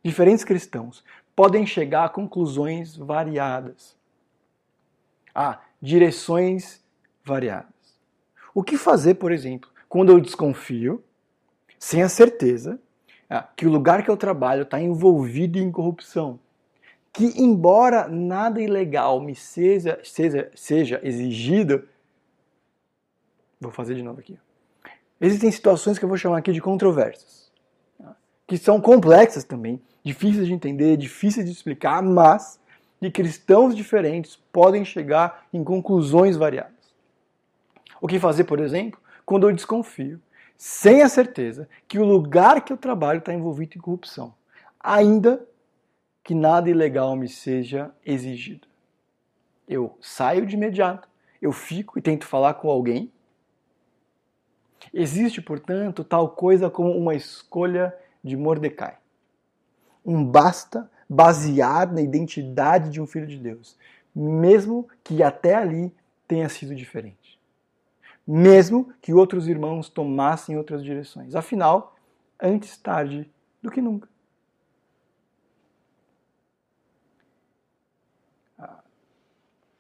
diferentes 0.04 0.44
cristãos, 0.44 1.04
podem 1.36 1.66
chegar 1.66 2.06
a 2.06 2.10
conclusões 2.10 2.96
variadas, 2.96 3.96
a 5.34 5.62
direções 5.82 6.84
variadas. 7.24 8.02
O 8.54 8.64
que 8.64 8.78
fazer, 8.78 9.16
por 9.16 9.32
exemplo, 9.32 9.70
quando 9.88 10.12
eu 10.12 10.20
desconfio, 10.20 11.04
sem 11.78 12.02
a 12.02 12.10
certeza, 12.10 12.80
que 13.56 13.66
o 13.66 13.72
lugar 13.72 14.04
que 14.04 14.10
eu 14.10 14.18
trabalho 14.18 14.64
está 14.64 14.82
envolvido 14.82 15.58
em 15.58 15.72
corrupção? 15.72 16.40
Que, 17.14 17.26
embora 17.42 18.08
nada 18.08 18.62
ilegal 18.62 19.20
me 19.20 19.36
seja, 19.36 20.00
seja, 20.04 20.50
seja 20.56 21.00
exigido 21.04 21.88
Vou 23.62 23.72
fazer 23.72 23.94
de 23.94 24.02
novo 24.02 24.20
aqui. 24.20 24.40
Existem 25.20 25.52
situações 25.52 26.00
que 26.00 26.04
eu 26.04 26.10
vou 26.10 26.18
chamar 26.18 26.40
aqui 26.40 26.52
de 26.52 26.60
controversas, 26.60 27.52
tá? 27.96 28.16
que 28.48 28.58
são 28.58 28.82
complexas 28.82 29.44
também, 29.44 29.80
difíceis 30.04 30.48
de 30.48 30.54
entender, 30.54 30.98
difíceis 30.98 31.46
de 31.46 31.52
explicar, 31.52 32.02
mas 32.02 32.60
de 33.00 33.12
cristãos 33.12 33.76
diferentes 33.76 34.36
podem 34.52 34.84
chegar 34.84 35.46
em 35.54 35.64
conclusões 35.64 36.36
variadas. 36.36 36.74
O 38.02 38.08
que 38.08 38.20
fazer, 38.20 38.46
por 38.46 38.60
exemplo, 38.60 39.00
quando 39.24 39.48
eu 39.48 39.56
desconfio, 39.56 40.20
sem 40.64 41.02
a 41.02 41.10
certeza, 41.10 41.68
que 41.88 41.98
o 41.98 42.06
lugar 42.06 42.64
que 42.64 42.72
eu 42.72 42.78
trabalho 42.78 43.18
está 43.18 43.34
envolvido 43.34 43.76
em 43.76 43.82
corrupção, 43.82 44.32
ainda 44.80 45.44
que 46.24 46.36
nada 46.36 46.70
ilegal 46.70 47.16
me 47.16 47.28
seja 47.28 47.90
exigido. 48.06 48.68
Eu 49.68 49.98
saio 50.00 50.46
de 50.46 50.56
imediato, 50.56 51.10
eu 51.42 51.52
fico 51.52 51.98
e 51.98 52.02
tento 52.02 52.28
falar 52.28 52.54
com 52.54 52.70
alguém 52.70 53.12
Existe, 54.94 55.42
portanto, 55.42 56.04
tal 56.04 56.30
coisa 56.30 56.70
como 56.70 56.92
uma 56.92 57.16
escolha 57.16 57.96
de 58.24 58.38
Mordecai. 58.38 58.98
Um 60.06 60.24
basta 60.24 60.90
baseado 61.10 61.94
na 61.94 62.02
identidade 62.02 62.92
de 62.92 63.02
um 63.02 63.08
filho 63.08 63.28
de 63.28 63.38
Deus, 63.38 63.78
mesmo 64.16 64.88
que 65.04 65.24
até 65.24 65.56
ali 65.56 65.92
tenha 66.28 66.50
sido 66.50 66.76
diferente. 66.76 67.21
Mesmo 68.26 68.94
que 69.02 69.14
outros 69.14 69.48
irmãos 69.48 69.90
tomassem 69.90 70.58
outras 70.58 70.84
direções. 70.84 71.36
Afinal, 71.36 71.96
antes 72.42 72.78
tarde 72.78 73.30
do 73.62 73.70
que 73.70 73.82
nunca. 73.82 74.08
Ah, 78.58 78.80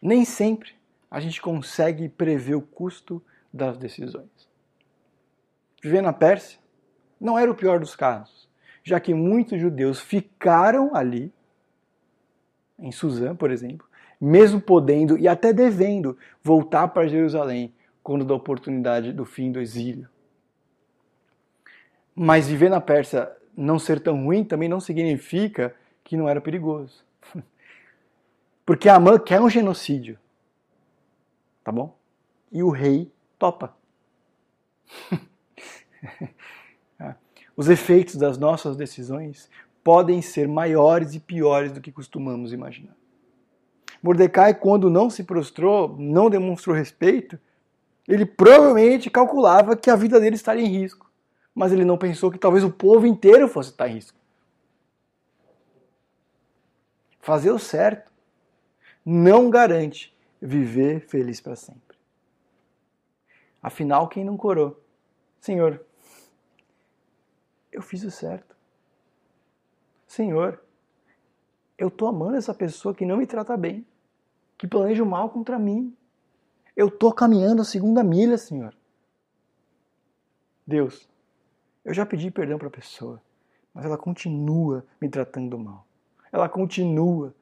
nem 0.01 0.25
sempre 0.25 0.73
a 1.09 1.19
gente 1.19 1.41
consegue 1.41 2.09
prever 2.09 2.55
o 2.55 2.61
custo 2.61 3.21
das 3.53 3.77
decisões 3.77 4.51
viver 5.81 6.01
na 6.01 6.13
Pérsia 6.13 6.59
não 7.19 7.37
era 7.37 7.51
o 7.51 7.55
pior 7.55 7.79
dos 7.79 7.95
casos, 7.95 8.47
já 8.83 8.99
que 8.99 9.13
muitos 9.13 9.59
judeus 9.59 9.99
ficaram 9.99 10.95
ali, 10.95 11.33
em 12.77 12.91
Suzã, 12.91 13.35
por 13.35 13.51
exemplo, 13.51 13.87
mesmo 14.19 14.61
podendo 14.61 15.17
e 15.17 15.27
até 15.27 15.51
devendo 15.51 16.17
voltar 16.43 16.87
para 16.89 17.07
Jerusalém 17.07 17.73
quando 18.03 18.25
da 18.25 18.33
oportunidade 18.33 19.13
do 19.13 19.25
fim 19.25 19.51
do 19.51 19.59
exílio. 19.59 20.09
Mas 22.15 22.47
viver 22.47 22.69
na 22.69 22.81
Pérsia 22.81 23.31
não 23.55 23.79
ser 23.79 24.01
tão 24.01 24.23
ruim 24.23 24.43
também 24.43 24.69
não 24.69 24.79
significa 24.79 25.75
que 26.03 26.17
não 26.17 26.27
era 26.27 26.41
perigoso. 26.41 27.05
Porque 28.65 28.89
Amã 28.89 29.19
quer 29.19 29.39
um 29.39 29.49
genocídio. 29.49 30.17
Tá 31.63 31.71
bom? 31.71 31.95
E 32.51 32.63
o 32.63 32.69
rei 32.69 33.11
topa. 33.37 33.75
Os 37.55 37.69
efeitos 37.69 38.15
das 38.15 38.37
nossas 38.37 38.75
decisões 38.75 39.49
podem 39.83 40.21
ser 40.21 40.47
maiores 40.47 41.13
e 41.13 41.19
piores 41.19 41.71
do 41.71 41.81
que 41.81 41.91
costumamos 41.91 42.53
imaginar. 42.53 42.95
Mordecai, 44.01 44.53
quando 44.53 44.89
não 44.89 45.09
se 45.09 45.23
prostrou, 45.23 45.95
não 45.97 46.29
demonstrou 46.29 46.75
respeito, 46.75 47.39
Ele 48.07 48.25
provavelmente 48.25 49.09
calculava 49.09 49.75
que 49.75 49.89
a 49.89 49.95
vida 49.95 50.19
dele 50.19 50.35
estaria 50.35 50.65
em 50.65 50.69
risco, 50.69 51.09
mas 51.53 51.71
ele 51.71 51.85
não 51.85 51.97
pensou 51.97 52.31
que 52.31 52.37
talvez 52.37 52.63
o 52.63 52.71
povo 52.71 53.05
inteiro 53.05 53.47
fosse 53.47 53.69
estar 53.69 53.87
em 53.87 53.95
risco. 53.95 54.17
Fazer 57.19 57.51
o 57.51 57.59
certo 57.59 58.11
não 59.05 59.49
garante 59.49 60.15
viver 60.41 61.01
feliz 61.01 61.39
para 61.39 61.55
sempre. 61.55 61.97
Afinal, 63.61 64.07
quem 64.07 64.23
não 64.23 64.35
corou? 64.35 64.83
Senhor, 65.39 65.85
eu 67.71 67.81
fiz 67.81 68.03
o 68.03 68.11
certo. 68.11 68.55
Senhor, 70.07 70.61
eu 71.77 71.87
estou 71.87 72.07
amando 72.07 72.37
essa 72.37 72.53
pessoa 72.53 72.93
que 72.93 73.05
não 73.05 73.17
me 73.17 73.27
trata 73.27 73.55
bem, 73.55 73.85
que 74.57 74.67
planeja 74.67 75.03
o 75.03 75.05
mal 75.05 75.29
contra 75.29 75.57
mim. 75.57 75.95
Eu 76.81 76.87
estou 76.87 77.13
caminhando 77.13 77.61
a 77.61 77.63
segunda 77.63 78.03
milha, 78.03 78.39
Senhor. 78.39 78.75
Deus, 80.65 81.07
eu 81.85 81.93
já 81.93 82.07
pedi 82.07 82.31
perdão 82.31 82.57
para 82.57 82.69
a 82.69 82.71
pessoa, 82.71 83.21
mas 83.71 83.85
ela 83.85 83.99
continua 83.99 84.83
me 84.99 85.07
tratando 85.07 85.59
mal. 85.59 85.85
Ela 86.31 86.49
continua. 86.49 87.35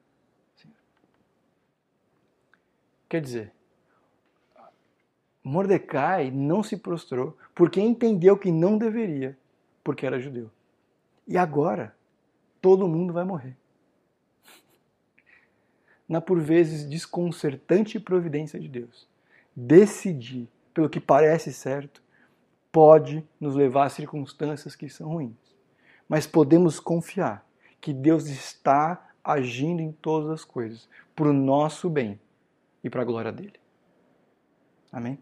Quer 3.08 3.22
dizer, 3.22 3.54
Mordecai 5.42 6.30
não 6.32 6.62
se 6.62 6.76
prostrou 6.76 7.38
porque 7.56 7.80
entendeu 7.80 8.38
que 8.38 8.52
não 8.52 8.78
deveria, 8.78 9.38
porque 9.86 10.06
era 10.06 10.20
judeu. 10.20 10.52
E 11.26 11.38
agora, 11.38 11.96
todo 12.62 12.90
mundo 12.90 13.14
vai 13.14 13.24
morrer. 13.24 13.56
Na 16.10 16.20
por 16.20 16.42
vezes 16.42 16.84
desconcertante 16.84 17.98
providência 18.02 18.60
de 18.60 18.68
Deus, 18.68 19.09
decidir 19.60 20.48
pelo 20.74 20.90
que 20.90 21.00
parece 21.00 21.52
certo 21.52 22.02
pode 22.72 23.28
nos 23.40 23.56
levar 23.56 23.86
a 23.86 23.90
circunstâncias 23.90 24.76
que 24.76 24.90
são 24.90 25.10
ruins. 25.10 25.36
Mas 26.08 26.26
podemos 26.26 26.80
confiar 26.80 27.46
que 27.82 27.94
Deus 27.94 28.28
está 28.28 29.10
agindo 29.24 29.82
em 29.82 29.92
todas 29.92 30.30
as 30.30 30.46
coisas 30.46 30.88
para 31.16 31.30
o 31.30 31.34
nosso 31.34 31.90
bem 31.90 32.20
e 32.84 32.90
para 32.90 33.02
a 33.02 33.06
glória 33.06 33.32
dele. 33.32 33.60
Amém? 34.92 35.20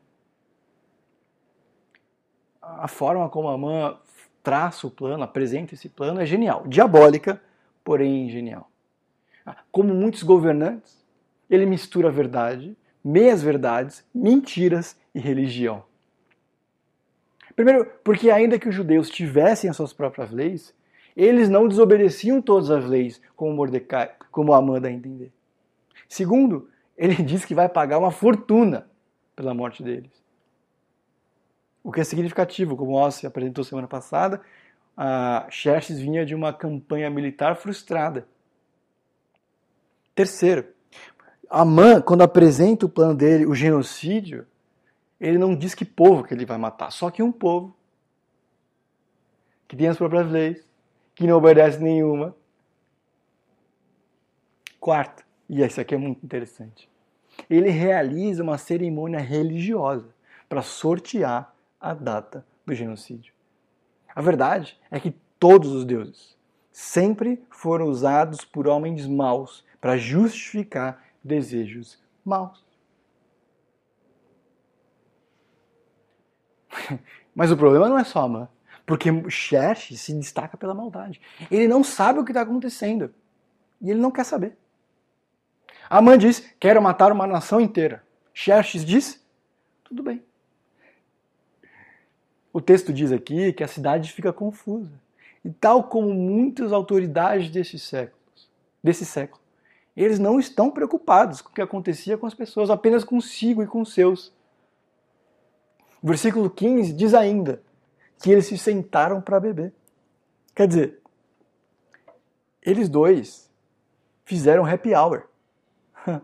A 2.62 2.88
forma 2.88 3.30
como 3.30 3.48
a 3.48 3.58
mãe 3.58 3.98
traça 4.44 4.88
o 4.88 4.92
plano, 4.92 5.24
apresenta 5.24 5.74
esse 5.74 5.90
plano 5.90 6.22
é 6.22 6.26
genial, 6.26 6.66
diabólica, 6.68 7.42
porém 7.84 8.30
genial. 8.30 8.70
Como 9.72 9.94
muitos 9.94 10.24
governantes, 10.24 11.06
ele 11.50 11.66
mistura 11.66 12.10
a 12.10 12.12
verdade, 12.12 12.78
meias 13.08 13.42
verdades, 13.42 14.06
mentiras 14.14 14.98
e 15.16 15.20
religião. 15.20 15.84
Primeiro, 17.56 17.86
porque 18.04 18.30
ainda 18.30 18.60
que 18.60 18.68
os 18.68 18.76
judeus 18.76 19.10
tivessem 19.10 19.70
as 19.70 19.78
suas 19.78 19.94
próprias 19.94 20.30
leis, 20.30 20.76
eles 21.16 21.48
não 21.50 21.68
desobedeciam 21.68 22.42
todas 22.42 22.70
as 22.70 22.86
leis, 22.86 23.22
como 23.36 23.54
Mordecai, 23.54 24.12
como 24.30 24.54
Amã 24.54 24.78
entender. 24.78 25.32
Segundo, 26.10 26.70
ele 26.98 27.16
diz 27.24 27.46
que 27.46 27.56
vai 27.56 27.70
pagar 27.70 27.98
uma 27.98 28.12
fortuna 28.12 28.88
pela 29.36 29.54
morte 29.54 29.82
deles. 29.82 30.12
O 31.82 31.92
que 31.92 32.02
é 32.02 32.04
significativo, 32.04 32.76
como 32.76 32.92
Ossi 32.92 33.26
apresentou 33.26 33.64
semana 33.64 33.88
passada, 33.88 34.42
a 34.98 35.48
Xerxes 35.50 35.98
vinha 35.98 36.26
de 36.26 36.36
uma 36.36 36.52
campanha 36.52 37.10
militar 37.10 37.56
frustrada. 37.56 38.28
Terceiro, 40.14 40.68
Amã, 41.50 42.02
quando 42.02 42.22
apresenta 42.22 42.86
o 42.86 42.90
plano 42.90 43.16
dele, 43.16 43.46
o 43.46 43.56
genocídio, 43.56 44.46
ele 45.20 45.38
não 45.38 45.56
diz 45.56 45.74
que 45.74 45.86
povo 45.86 46.24
que 46.24 46.34
ele 46.34 46.46
vai 46.46 46.58
matar, 46.58 46.92
só 46.92 47.10
que 47.10 47.24
um 47.24 47.32
povo 47.32 47.76
que 49.68 49.76
tem 49.76 49.88
as 49.88 49.98
próprias 49.98 50.30
leis, 50.30 50.66
que 51.14 51.28
não 51.28 51.38
obedece 51.38 51.82
nenhuma. 51.82 52.36
Quarto, 54.80 55.26
e 55.50 55.62
esse 55.62 55.82
aqui 55.82 55.96
é 55.96 55.98
muito 55.98 56.24
interessante. 56.24 56.90
Ele 57.50 57.70
realiza 57.70 58.44
uma 58.44 58.58
cerimônia 58.58 59.20
religiosa 59.20 60.10
para 60.48 60.62
sortear 60.62 61.54
a 61.80 61.94
data 61.94 62.46
do 62.66 62.74
genocídio. 62.74 63.34
A 64.16 64.22
verdade 64.22 64.80
é 64.90 65.00
que 65.00 65.16
todos 65.40 65.72
os 65.72 65.86
deuses 65.86 66.38
sempre 66.72 67.44
foram 67.50 67.88
usados 67.88 68.46
por 68.46 68.68
homens 68.68 69.06
maus 69.06 69.66
para 69.82 69.98
justificar 69.98 71.04
desejos 71.28 72.00
maus. 72.26 72.66
Mas 77.36 77.52
o 77.52 77.58
problema 77.58 77.88
não 77.88 78.00
é 78.00 78.04
só 78.04 78.22
Amã, 78.22 78.50
porque 78.86 79.10
Xerxes 79.30 80.02
se 80.02 80.14
destaca 80.14 80.58
pela 80.58 80.74
maldade. 80.74 81.22
Ele 81.52 81.68
não 81.68 81.84
sabe 81.84 82.20
o 82.20 82.26
que 82.26 82.32
está 82.32 82.42
acontecendo 82.42 83.14
e 83.82 83.92
ele 83.92 84.00
não 84.00 84.10
quer 84.10 84.24
saber. 84.24 84.58
Amã 85.90 86.18
diz: 86.18 86.54
Quero 86.60 86.82
matar 86.82 87.12
uma 87.12 87.28
nação 87.28 87.62
inteira. 87.62 88.04
Xerxes 88.34 88.84
diz: 88.84 89.24
Tudo 89.84 90.04
bem. 90.04 90.24
O 92.52 92.62
texto 92.62 92.92
diz 92.92 93.12
aqui 93.12 93.54
que 93.54 93.64
a 93.64 93.68
cidade 93.68 94.12
fica 94.12 94.34
confusa. 94.34 94.92
E 95.46 95.52
tal 95.52 95.84
como 95.84 96.14
muitas 96.14 96.74
autoridades 96.74 97.50
desse 97.50 97.78
século, 97.78 98.20
desse 98.84 99.06
século, 99.06 99.42
eles 100.04 100.20
não 100.20 100.40
estão 100.40 100.70
preocupados 100.70 101.42
com 101.42 101.50
o 101.50 101.54
que 101.54 101.62
acontecia 101.62 102.18
com 102.18 102.28
as 102.28 102.36
pessoas, 102.36 102.70
apenas 102.70 103.04
consigo 103.04 103.64
e 103.64 103.68
com 103.68 103.82
os 103.82 103.94
seus. 103.94 104.32
O 106.02 106.08
versículo 106.08 106.52
15 106.52 106.94
diz 106.94 107.16
ainda 107.16 107.64
que 108.22 108.30
eles 108.30 108.46
se 108.46 108.58
sentaram 108.60 109.20
para 109.20 109.40
beber. 109.40 109.74
Quer 110.54 110.68
dizer, 110.68 111.02
eles 112.62 112.88
dois 112.88 113.50
fizeram 114.24 114.66
happy 114.66 114.94
hour. 114.94 115.28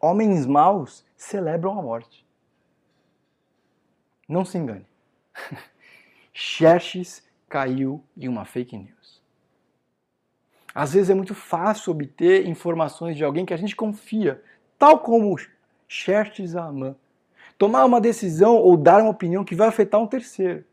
Homens 0.00 0.44
maus 0.44 1.04
celebram 1.16 1.78
a 1.78 1.82
morte. 1.82 2.26
Não 4.28 4.44
se 4.44 4.58
engane. 4.58 4.86
Xerxes 6.32 7.22
caiu 7.48 8.02
em 8.16 8.26
uma 8.26 8.44
fake 8.44 8.76
news. 8.76 9.03
Às 10.74 10.94
vezes 10.94 11.10
é 11.10 11.14
muito 11.14 11.34
fácil 11.34 11.92
obter 11.92 12.46
informações 12.46 13.16
de 13.16 13.24
alguém 13.24 13.46
que 13.46 13.54
a 13.54 13.56
gente 13.56 13.76
confia, 13.76 14.42
tal 14.78 14.98
como 14.98 15.36
Xerxes 15.86 16.56
Amã. 16.56 16.96
Tomar 17.56 17.84
uma 17.84 18.00
decisão 18.00 18.56
ou 18.56 18.76
dar 18.76 19.00
uma 19.00 19.10
opinião 19.10 19.44
que 19.44 19.54
vai 19.54 19.68
afetar 19.68 20.00
um 20.00 20.06
terceiro. 20.06 20.64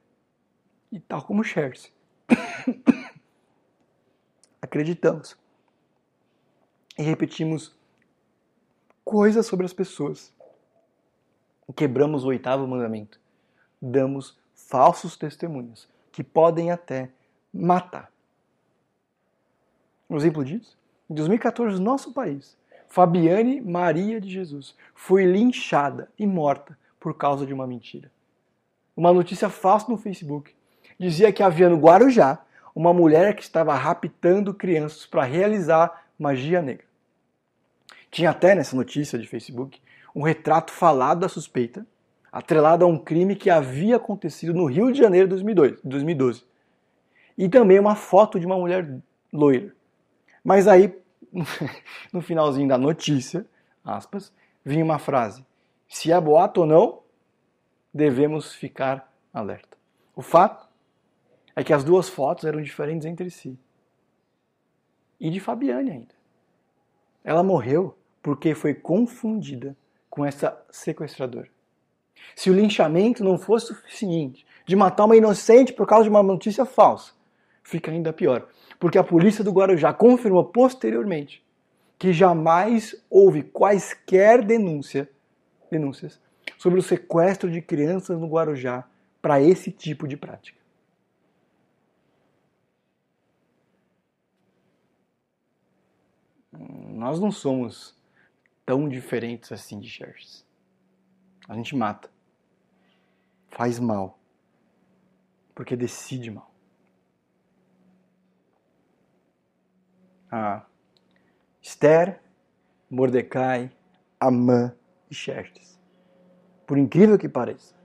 E 0.91 0.99
tal 0.99 1.21
como 1.21 1.43
Xerxes. 1.43 1.93
Acreditamos. 4.59 5.37
E 6.97 7.03
repetimos 7.03 7.75
coisas 9.05 9.45
sobre 9.45 9.65
as 9.65 9.73
pessoas. 9.73 10.33
Quebramos 11.75 12.25
o 12.25 12.29
oitavo 12.29 12.67
mandamento. 12.67 13.19
Damos 13.81 14.37
falsos 14.53 15.15
testemunhos 15.15 15.87
que 16.11 16.23
podem 16.23 16.71
até 16.71 17.09
matar. 17.53 18.11
Um 20.11 20.17
exemplo 20.17 20.43
disso? 20.43 20.77
Em 21.09 21.13
2014, 21.13 21.77
no 21.77 21.85
nosso 21.85 22.11
país, 22.11 22.57
Fabiane 22.89 23.61
Maria 23.61 24.19
de 24.19 24.29
Jesus 24.29 24.75
foi 24.93 25.23
linchada 25.23 26.09
e 26.19 26.27
morta 26.27 26.77
por 26.99 27.15
causa 27.15 27.45
de 27.45 27.53
uma 27.53 27.65
mentira. 27.65 28.11
Uma 28.93 29.13
notícia 29.13 29.47
falsa 29.47 29.89
no 29.89 29.97
Facebook 29.97 30.53
dizia 30.99 31.31
que 31.31 31.41
havia 31.41 31.69
no 31.69 31.77
Guarujá 31.77 32.39
uma 32.75 32.93
mulher 32.93 33.37
que 33.37 33.41
estava 33.41 33.73
raptando 33.73 34.53
crianças 34.53 35.05
para 35.05 35.23
realizar 35.23 36.05
magia 36.19 36.61
negra. 36.61 36.85
Tinha 38.11 38.31
até 38.31 38.53
nessa 38.53 38.75
notícia 38.75 39.17
de 39.17 39.25
Facebook 39.25 39.79
um 40.13 40.23
retrato 40.23 40.73
falado 40.73 41.21
da 41.21 41.29
suspeita, 41.29 41.87
atrelado 42.29 42.83
a 42.83 42.87
um 42.87 42.97
crime 42.97 43.33
que 43.33 43.49
havia 43.49 43.95
acontecido 43.95 44.53
no 44.53 44.65
Rio 44.65 44.91
de 44.91 44.99
Janeiro 44.99 45.29
de 45.29 45.79
2012. 45.85 46.43
E 47.37 47.47
também 47.47 47.79
uma 47.79 47.95
foto 47.95 48.37
de 48.37 48.45
uma 48.45 48.57
mulher 48.57 48.99
loira. 49.31 49.73
Mas 50.43 50.67
aí, 50.67 50.93
no 52.11 52.21
finalzinho 52.21 52.67
da 52.67 52.77
notícia, 52.77 53.45
aspas, 53.83 54.33
vinha 54.63 54.83
uma 54.83 54.99
frase: 54.99 55.45
se 55.87 56.11
é 56.11 56.19
boato 56.19 56.61
ou 56.61 56.67
não, 56.67 57.01
devemos 57.93 58.53
ficar 58.53 59.11
alerta. 59.33 59.77
O 60.15 60.21
fato 60.21 60.67
é 61.55 61.63
que 61.63 61.73
as 61.73 61.83
duas 61.83 62.09
fotos 62.09 62.45
eram 62.45 62.61
diferentes 62.61 63.05
entre 63.05 63.29
si. 63.29 63.57
E 65.19 65.29
de 65.29 65.39
Fabiane 65.39 65.91
ainda. 65.91 66.15
Ela 67.23 67.43
morreu 67.43 67.97
porque 68.21 68.55
foi 68.55 68.73
confundida 68.73 69.75
com 70.09 70.25
essa 70.25 70.59
sequestradora. 70.69 71.49
Se 72.35 72.49
o 72.49 72.53
linchamento 72.53 73.23
não 73.23 73.37
fosse 73.37 73.67
suficiente 73.67 74.45
de 74.65 74.75
matar 74.75 75.05
uma 75.05 75.15
inocente 75.15 75.73
por 75.73 75.87
causa 75.87 76.03
de 76.03 76.09
uma 76.09 76.23
notícia 76.23 76.65
falsa, 76.65 77.13
fica 77.63 77.91
ainda 77.91 78.11
pior, 78.11 78.47
porque 78.79 78.97
a 78.97 79.03
polícia 79.03 79.43
do 79.43 79.51
Guarujá 79.51 79.93
confirmou 79.93 80.45
posteriormente 80.45 81.43
que 81.97 82.11
jamais 82.11 82.95
houve 83.09 83.43
quaisquer 83.43 84.43
denúncia, 84.43 85.09
denúncias 85.69 86.19
sobre 86.57 86.79
o 86.79 86.83
sequestro 86.83 87.49
de 87.49 87.61
crianças 87.61 88.19
no 88.19 88.27
Guarujá 88.27 88.87
para 89.21 89.41
esse 89.41 89.71
tipo 89.71 90.07
de 90.07 90.17
prática. 90.17 90.59
Nós 96.51 97.19
não 97.19 97.31
somos 97.31 97.95
tão 98.65 98.87
diferentes 98.87 99.51
assim 99.51 99.79
de 99.79 99.89
Xerxes. 99.89 100.45
A 101.47 101.55
gente 101.55 101.75
mata, 101.75 102.09
faz 103.49 103.79
mal, 103.79 104.19
porque 105.53 105.75
decide 105.75 106.29
mal. 106.31 106.50
Ah, 110.31 110.63
Esther, 111.61 112.21
Mordecai, 112.89 113.69
Amã 114.17 114.73
e 115.09 115.13
Xerxes. 115.13 115.77
Por 116.65 116.77
incrível 116.77 117.19
que 117.19 117.27
pareça, 117.27 117.75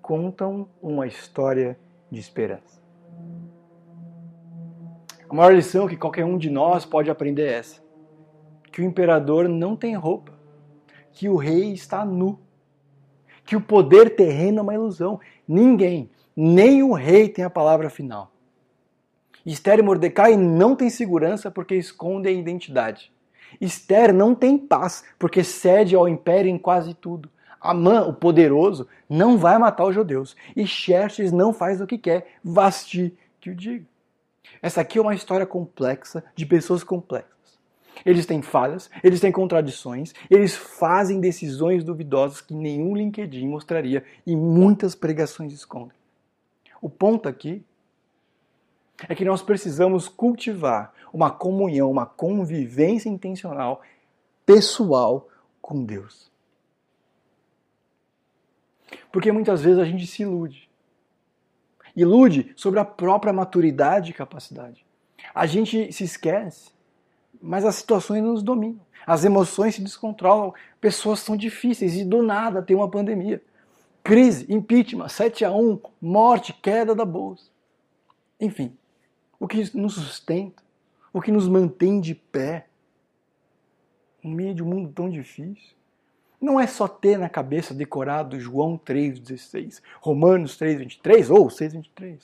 contam 0.00 0.66
uma 0.80 1.06
história 1.06 1.78
de 2.10 2.18
esperança. 2.18 2.80
A 5.28 5.34
maior 5.34 5.54
lição 5.54 5.86
que 5.86 5.96
qualquer 5.96 6.24
um 6.24 6.38
de 6.38 6.48
nós 6.48 6.86
pode 6.86 7.10
aprender 7.10 7.42
é 7.42 7.58
essa: 7.58 7.82
que 8.72 8.80
o 8.80 8.84
imperador 8.84 9.46
não 9.46 9.76
tem 9.76 9.94
roupa, 9.94 10.32
que 11.12 11.28
o 11.28 11.36
rei 11.36 11.74
está 11.74 12.02
nu, 12.02 12.40
que 13.44 13.54
o 13.54 13.60
poder 13.60 14.16
terreno 14.16 14.60
é 14.60 14.62
uma 14.62 14.74
ilusão. 14.74 15.20
Ninguém, 15.46 16.10
nem 16.34 16.82
o 16.82 16.94
rei 16.94 17.28
tem 17.28 17.44
a 17.44 17.50
palavra 17.50 17.90
final. 17.90 18.32
Esther 19.52 19.78
e 19.78 19.82
Mordecai 19.82 20.36
não 20.36 20.76
têm 20.76 20.90
segurança 20.90 21.50
porque 21.50 21.74
escondem 21.74 22.36
a 22.36 22.40
identidade. 22.40 23.10
Esther 23.60 24.12
não 24.12 24.34
tem 24.34 24.58
paz 24.58 25.04
porque 25.18 25.42
cede 25.42 25.94
ao 25.94 26.08
império 26.08 26.50
em 26.50 26.58
quase 26.58 26.92
tudo. 26.92 27.30
Amã, 27.60 28.02
o 28.02 28.12
poderoso, 28.12 28.86
não 29.08 29.38
vai 29.38 29.58
matar 29.58 29.86
os 29.86 29.94
judeus. 29.94 30.36
E 30.54 30.66
Xerxes 30.66 31.32
não 31.32 31.52
faz 31.52 31.80
o 31.80 31.86
que 31.86 31.96
quer. 31.96 32.34
Vasti 32.44 33.16
que 33.40 33.50
o 33.50 33.54
diga. 33.54 33.86
Essa 34.60 34.82
aqui 34.82 34.98
é 34.98 35.02
uma 35.02 35.14
história 35.14 35.46
complexa 35.46 36.22
de 36.34 36.44
pessoas 36.44 36.84
complexas. 36.84 37.58
Eles 38.04 38.26
têm 38.26 38.42
falhas, 38.42 38.90
eles 39.02 39.18
têm 39.18 39.32
contradições, 39.32 40.12
eles 40.30 40.54
fazem 40.54 41.20
decisões 41.20 41.82
duvidosas 41.82 42.40
que 42.40 42.54
nenhum 42.54 42.94
LinkedIn 42.94 43.48
mostraria 43.48 44.04
e 44.26 44.36
muitas 44.36 44.94
pregações 44.94 45.52
escondem. 45.52 45.96
O 46.80 46.88
ponto 46.88 47.28
aqui 47.28 47.64
é 49.06 49.14
que 49.14 49.24
nós 49.24 49.42
precisamos 49.42 50.08
cultivar 50.08 50.92
uma 51.12 51.30
comunhão, 51.30 51.90
uma 51.90 52.06
convivência 52.06 53.08
intencional, 53.08 53.82
pessoal 54.44 55.28
com 55.60 55.84
Deus. 55.84 56.30
Porque 59.12 59.30
muitas 59.30 59.62
vezes 59.62 59.78
a 59.78 59.84
gente 59.84 60.06
se 60.06 60.22
ilude. 60.22 60.68
Ilude 61.94 62.52
sobre 62.56 62.80
a 62.80 62.84
própria 62.84 63.32
maturidade 63.32 64.10
e 64.10 64.14
capacidade. 64.14 64.84
A 65.34 65.46
gente 65.46 65.92
se 65.92 66.04
esquece, 66.04 66.70
mas 67.40 67.64
as 67.64 67.76
situações 67.76 68.22
nos 68.22 68.42
dominam. 68.42 68.80
As 69.06 69.24
emoções 69.24 69.74
se 69.74 69.82
descontrolam, 69.82 70.52
pessoas 70.80 71.20
são 71.20 71.36
difíceis 71.36 71.96
e 71.96 72.04
do 72.04 72.22
nada 72.22 72.62
tem 72.62 72.76
uma 72.76 72.90
pandemia. 72.90 73.42
Crise, 74.04 74.46
impeachment, 74.48 75.08
7 75.08 75.44
a 75.44 75.52
1, 75.52 75.80
morte, 76.00 76.52
queda 76.52 76.94
da 76.94 77.04
bolsa. 77.04 77.50
Enfim, 78.40 78.77
o 79.38 79.46
que 79.46 79.76
nos 79.76 79.94
sustenta, 79.94 80.62
o 81.12 81.20
que 81.20 81.30
nos 81.30 81.48
mantém 81.48 82.00
de 82.00 82.14
pé, 82.14 82.66
no 84.22 84.30
meio 84.30 84.54
de 84.54 84.62
um 84.62 84.66
mundo 84.66 84.92
tão 84.92 85.08
difícil. 85.08 85.76
Não 86.40 86.60
é 86.60 86.66
só 86.66 86.86
ter 86.86 87.18
na 87.18 87.28
cabeça 87.28 87.74
decorado 87.74 88.38
João 88.38 88.78
3,16, 88.78 89.82
Romanos 90.00 90.56
3,23 90.58 91.30
ou 91.30 91.48
6,23. 91.48 92.20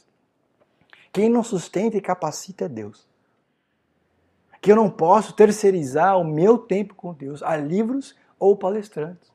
Quem 1.13 1.29
nos 1.29 1.49
sustenta 1.49 1.97
e 1.97 2.01
capacita 2.01 2.65
é 2.65 2.69
Deus. 2.69 3.09
Que 4.61 4.73
eu 4.73 4.77
não 4.77 4.91
posso 4.91 5.33
terceirizar 5.35 6.19
o 6.19 6.25
meu 6.25 6.59
tempo 6.59 6.95
com 6.95 7.13
Deus 7.13 7.43
a 7.43 7.57
livros 7.57 8.17
ou 8.39 8.57
palestrantes. 8.57 9.33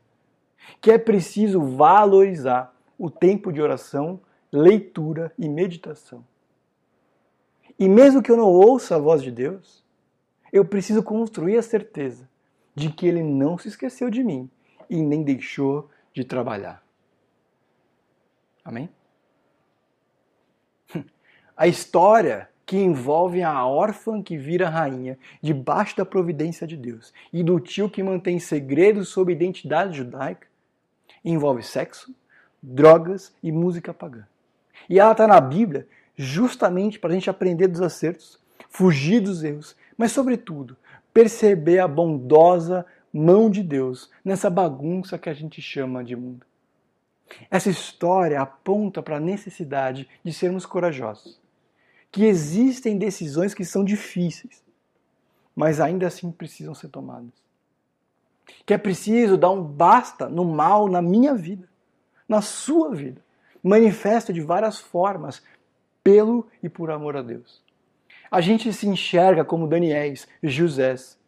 Que 0.82 0.92
é 0.92 0.98
preciso 0.98 1.62
valorizar 1.62 2.74
o 2.98 3.10
tempo 3.10 3.52
de 3.52 3.62
oração, 3.62 4.20
leitura 4.52 5.32
e 5.38 5.48
meditação. 5.48 6.26
E 7.80 7.88
mesmo 7.88 8.22
que 8.22 8.30
eu 8.30 8.36
não 8.36 8.48
ouça 8.48 8.98
a 8.98 9.00
voz 9.00 9.24
de 9.24 9.32
Deus, 9.32 9.84
eu 10.52 10.66
preciso 10.66 11.02
construir 11.02 11.58
a 11.58 11.62
certeza 11.62 12.28
de 12.76 12.92
que 12.92 13.08
Ele 13.08 13.24
não 13.24 13.58
se 13.58 13.70
esqueceu 13.70 14.10
de 14.10 14.24
mim 14.24 14.50
e 14.90 15.02
nem 15.02 15.24
deixou 15.24 15.90
de 16.14 16.26
trabalhar. 16.26 16.84
Amém? 18.66 18.90
A 21.56 21.68
história 21.68 22.50
que 22.66 22.78
envolve 22.78 23.42
a 23.42 23.66
órfã 23.66 24.22
que 24.22 24.38
vira 24.38 24.70
rainha 24.70 25.18
debaixo 25.42 25.98
da 25.98 26.06
providência 26.06 26.68
de 26.68 26.78
Deus 26.78 27.12
e 27.34 27.42
do 27.42 27.60
tio 27.60 27.90
que 27.90 28.04
mantém 28.04 28.38
segredos 28.38 29.10
sobre 29.10 29.34
identidade 29.34 29.98
judaica 29.98 30.48
envolve 31.26 31.64
sexo, 31.64 32.14
drogas 32.62 33.36
e 33.42 33.52
música 33.52 33.92
pagã. 33.92 34.28
E 34.88 35.00
ela 35.00 35.14
está 35.14 35.26
na 35.28 35.42
Bíblia 35.42 35.88
justamente 36.22 37.00
para 37.00 37.12
a 37.12 37.14
gente 37.14 37.30
aprender 37.30 37.70
dos 37.70 37.82
acertos, 37.82 38.38
fugir 38.68 39.22
dos 39.22 39.42
erros, 39.42 39.74
mas, 39.98 40.12
sobretudo, 40.12 40.76
perceber 41.14 41.80
a 41.80 41.88
bondosa 41.88 42.86
mão 43.12 43.50
de 43.50 43.64
Deus 43.64 44.12
nessa 44.24 44.50
bagunça 44.50 45.18
que 45.18 45.30
a 45.30 45.34
gente 45.34 45.62
chama 45.62 46.04
de 46.04 46.18
mundo. 46.18 46.46
Essa 47.50 47.70
história 47.70 48.42
aponta 48.42 49.02
para 49.02 49.16
a 49.16 49.20
necessidade 49.20 50.10
de 50.22 50.34
sermos 50.34 50.66
corajosos, 50.66 51.40
que 52.12 52.26
existem 52.26 52.98
decisões 52.98 53.54
que 53.54 53.64
são 53.64 53.86
difíceis, 53.86 54.62
mas 55.56 55.80
ainda 55.80 56.06
assim 56.06 56.34
precisam 56.34 56.76
ser 56.76 56.90
tomadas. 56.90 57.32
Que 58.66 58.74
é 58.74 58.78
preciso 58.78 59.38
dar 59.38 59.52
um 59.52 59.64
basta 59.64 60.28
no 60.28 60.44
mal 60.44 60.90
na 60.90 61.02
minha 61.02 61.34
vida, 61.34 61.70
na 62.28 62.42
sua 62.42 62.94
vida. 62.94 63.22
Manifesto 63.64 64.34
de 64.34 64.42
várias 64.42 64.80
formas, 64.80 65.42
pelo 66.04 66.48
e 66.62 66.70
por 66.70 66.92
amor 66.92 67.18
a 67.18 67.22
Deus. 67.22 67.64
A 68.32 68.42
gente 68.42 68.72
se 68.74 68.88
enxerga 68.88 69.44
como 69.44 69.68
Daniéis, 69.68 70.28
Josés, 70.42 71.20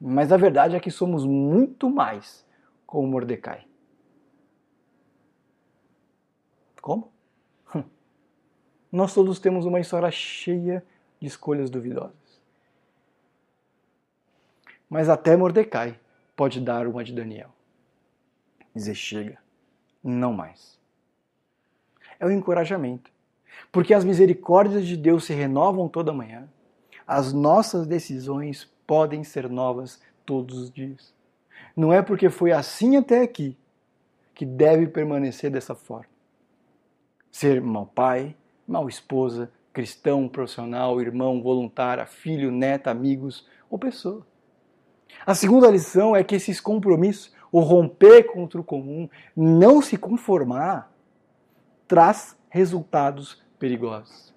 mas 0.00 0.30
a 0.32 0.36
verdade 0.36 0.76
é 0.76 0.80
que 0.80 0.90
somos 0.90 1.24
muito 1.24 1.90
mais 1.90 2.46
como 2.86 3.08
Mordecai. 3.08 3.66
Como? 6.80 7.10
Nós 8.90 9.12
todos 9.12 9.38
temos 9.38 9.66
uma 9.66 9.80
história 9.80 10.10
cheia 10.10 10.84
de 11.20 11.26
escolhas 11.26 11.68
duvidosas. 11.68 12.40
Mas 14.88 15.08
até 15.08 15.36
Mordecai 15.36 15.98
pode 16.34 16.60
dar 16.60 16.86
uma 16.86 17.04
de 17.04 17.12
Daniel. 17.12 17.50
Dizer 18.74 18.94
chega, 18.94 19.38
não 20.02 20.32
mais. 20.32 20.78
É 22.18 22.24
o 22.24 22.28
um 22.28 22.32
encorajamento. 22.32 23.10
Porque 23.70 23.94
as 23.94 24.04
misericórdias 24.04 24.86
de 24.86 24.96
Deus 24.96 25.24
se 25.24 25.32
renovam 25.32 25.88
toda 25.88 26.12
manhã. 26.12 26.48
As 27.06 27.32
nossas 27.32 27.86
decisões 27.86 28.70
podem 28.86 29.24
ser 29.24 29.48
novas 29.48 30.00
todos 30.24 30.58
os 30.58 30.70
dias. 30.70 31.14
Não 31.76 31.92
é 31.92 32.02
porque 32.02 32.30
foi 32.30 32.52
assim 32.52 32.96
até 32.96 33.22
aqui 33.22 33.56
que 34.34 34.46
deve 34.46 34.86
permanecer 34.86 35.50
dessa 35.50 35.74
forma. 35.74 36.06
Ser 37.30 37.60
mau 37.60 37.86
pai, 37.86 38.36
mau 38.66 38.88
esposa, 38.88 39.50
cristão, 39.72 40.28
profissional, 40.28 41.00
irmão, 41.00 41.42
voluntária, 41.42 42.06
filho, 42.06 42.50
neta, 42.50 42.90
amigos 42.90 43.46
ou 43.68 43.78
pessoa. 43.78 44.26
A 45.26 45.34
segunda 45.34 45.70
lição 45.70 46.14
é 46.14 46.22
que 46.22 46.36
esses 46.36 46.60
compromissos, 46.60 47.32
o 47.50 47.60
romper 47.60 48.24
contra 48.24 48.60
o 48.60 48.64
comum, 48.64 49.08
não 49.36 49.82
se 49.82 49.96
conformar, 49.96 50.92
traz 51.88 52.37
resultados 52.48 53.42
perigosos. 53.58 54.34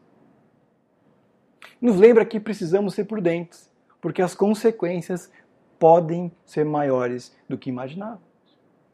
Nos 1.80 1.97
lembra 1.97 2.26
que 2.26 2.39
precisamos 2.39 2.93
ser 2.93 3.05
prudentes, 3.05 3.72
porque 3.99 4.22
as 4.22 4.36
consequências 4.36 5.32
podem 5.80 6.32
ser 6.45 6.64
maiores 6.64 7.36
do 7.49 7.57
que 7.57 7.70
imaginávamos. 7.70 8.22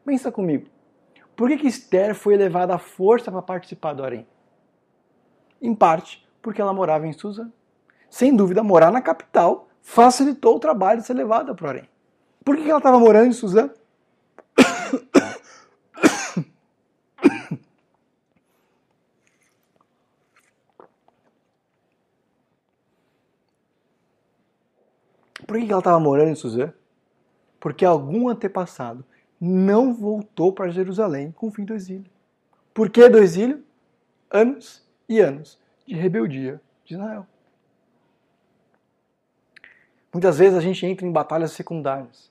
Pensa 0.04 0.32
comigo. 0.32 0.68
Por 1.36 1.48
que, 1.48 1.58
que 1.58 1.66
Esther 1.66 2.14
foi 2.14 2.36
levada 2.36 2.74
à 2.74 2.78
força 2.78 3.30
para 3.30 3.42
participar 3.42 3.92
do 3.92 4.02
harém? 4.02 4.26
Em 5.60 5.74
parte 5.74 6.26
porque 6.40 6.60
ela 6.60 6.72
morava 6.72 7.06
em 7.06 7.12
Suzã. 7.12 7.50
Sem 8.08 8.34
dúvida, 8.34 8.62
morar 8.62 8.90
na 8.90 9.02
capital 9.02 9.68
facilitou 9.82 10.56
o 10.56 10.60
trabalho 10.60 11.00
de 11.00 11.06
ser 11.06 11.14
levada 11.14 11.54
para 11.54 11.66
o 11.66 11.68
harém. 11.68 11.88
Por 12.44 12.56
que, 12.56 12.62
que 12.62 12.70
ela 12.70 12.78
estava 12.78 12.98
morando 12.98 13.26
em 13.26 13.32
Suzã? 13.32 13.70
Por 25.48 25.58
que 25.58 25.72
ela 25.72 25.78
estava 25.78 25.98
morando 25.98 26.28
em 26.28 26.34
Suzã? 26.34 26.74
Porque 27.58 27.82
algum 27.82 28.28
antepassado 28.28 29.02
não 29.40 29.94
voltou 29.94 30.52
para 30.52 30.70
Jerusalém 30.70 31.32
com 31.32 31.48
o 31.48 31.50
fim 31.50 31.64
do 31.64 31.72
exílio. 31.72 32.04
Por 32.74 32.90
que 32.90 33.08
do 33.08 33.16
exílio? 33.16 33.64
Anos 34.30 34.86
e 35.08 35.20
anos 35.20 35.58
de 35.86 35.94
rebeldia 35.94 36.60
de 36.84 36.92
Israel. 36.92 37.26
Muitas 40.12 40.36
vezes 40.36 40.58
a 40.58 40.60
gente 40.60 40.84
entra 40.84 41.06
em 41.06 41.10
batalhas 41.10 41.52
secundárias. 41.52 42.30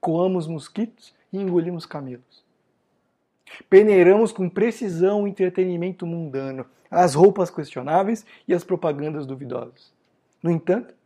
Coamos 0.00 0.48
mosquitos 0.48 1.14
e 1.32 1.38
engolimos 1.38 1.86
camelos. 1.86 2.44
Peneiramos 3.70 4.32
com 4.32 4.50
precisão 4.50 5.22
o 5.22 5.28
entretenimento 5.28 6.04
mundano, 6.04 6.66
as 6.90 7.14
roupas 7.14 7.50
questionáveis 7.50 8.26
e 8.48 8.52
as 8.52 8.64
propagandas 8.64 9.26
duvidosas. 9.26 9.92
No 10.42 10.50
entanto, 10.50 10.97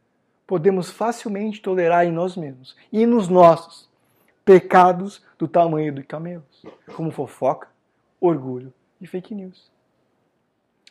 podemos 0.52 0.90
facilmente 0.90 1.62
tolerar 1.62 2.04
em 2.04 2.12
nós 2.12 2.36
mesmos 2.36 2.76
e 2.92 3.06
nos 3.06 3.26
nossos 3.26 3.88
pecados 4.44 5.24
do 5.38 5.48
tamanho 5.48 5.90
de 5.94 6.02
camelos, 6.02 6.62
como 6.94 7.10
fofoca, 7.10 7.68
orgulho 8.20 8.70
e 9.00 9.06
fake 9.06 9.34
news. 9.34 9.70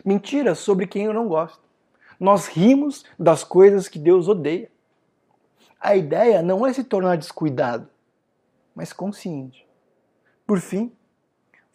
Mentiras 0.04 0.58
sobre 0.58 0.88
quem 0.88 1.06
eu 1.06 1.14
não 1.14 1.28
gosto. 1.28 1.62
Nós 2.20 2.48
rimos 2.48 3.06
das 3.20 3.44
coisas 3.44 3.88
que 3.88 4.00
Deus 4.00 4.28
odeia. 4.28 4.68
A 5.80 5.96
ideia 5.96 6.42
não 6.42 6.66
é 6.66 6.74
se 6.74 6.84
tornar 6.84 7.16
descuidado, 7.16 7.88
mas 8.74 8.92
consciente. 8.92 9.64
Por 10.44 10.60
fim, 10.60 10.92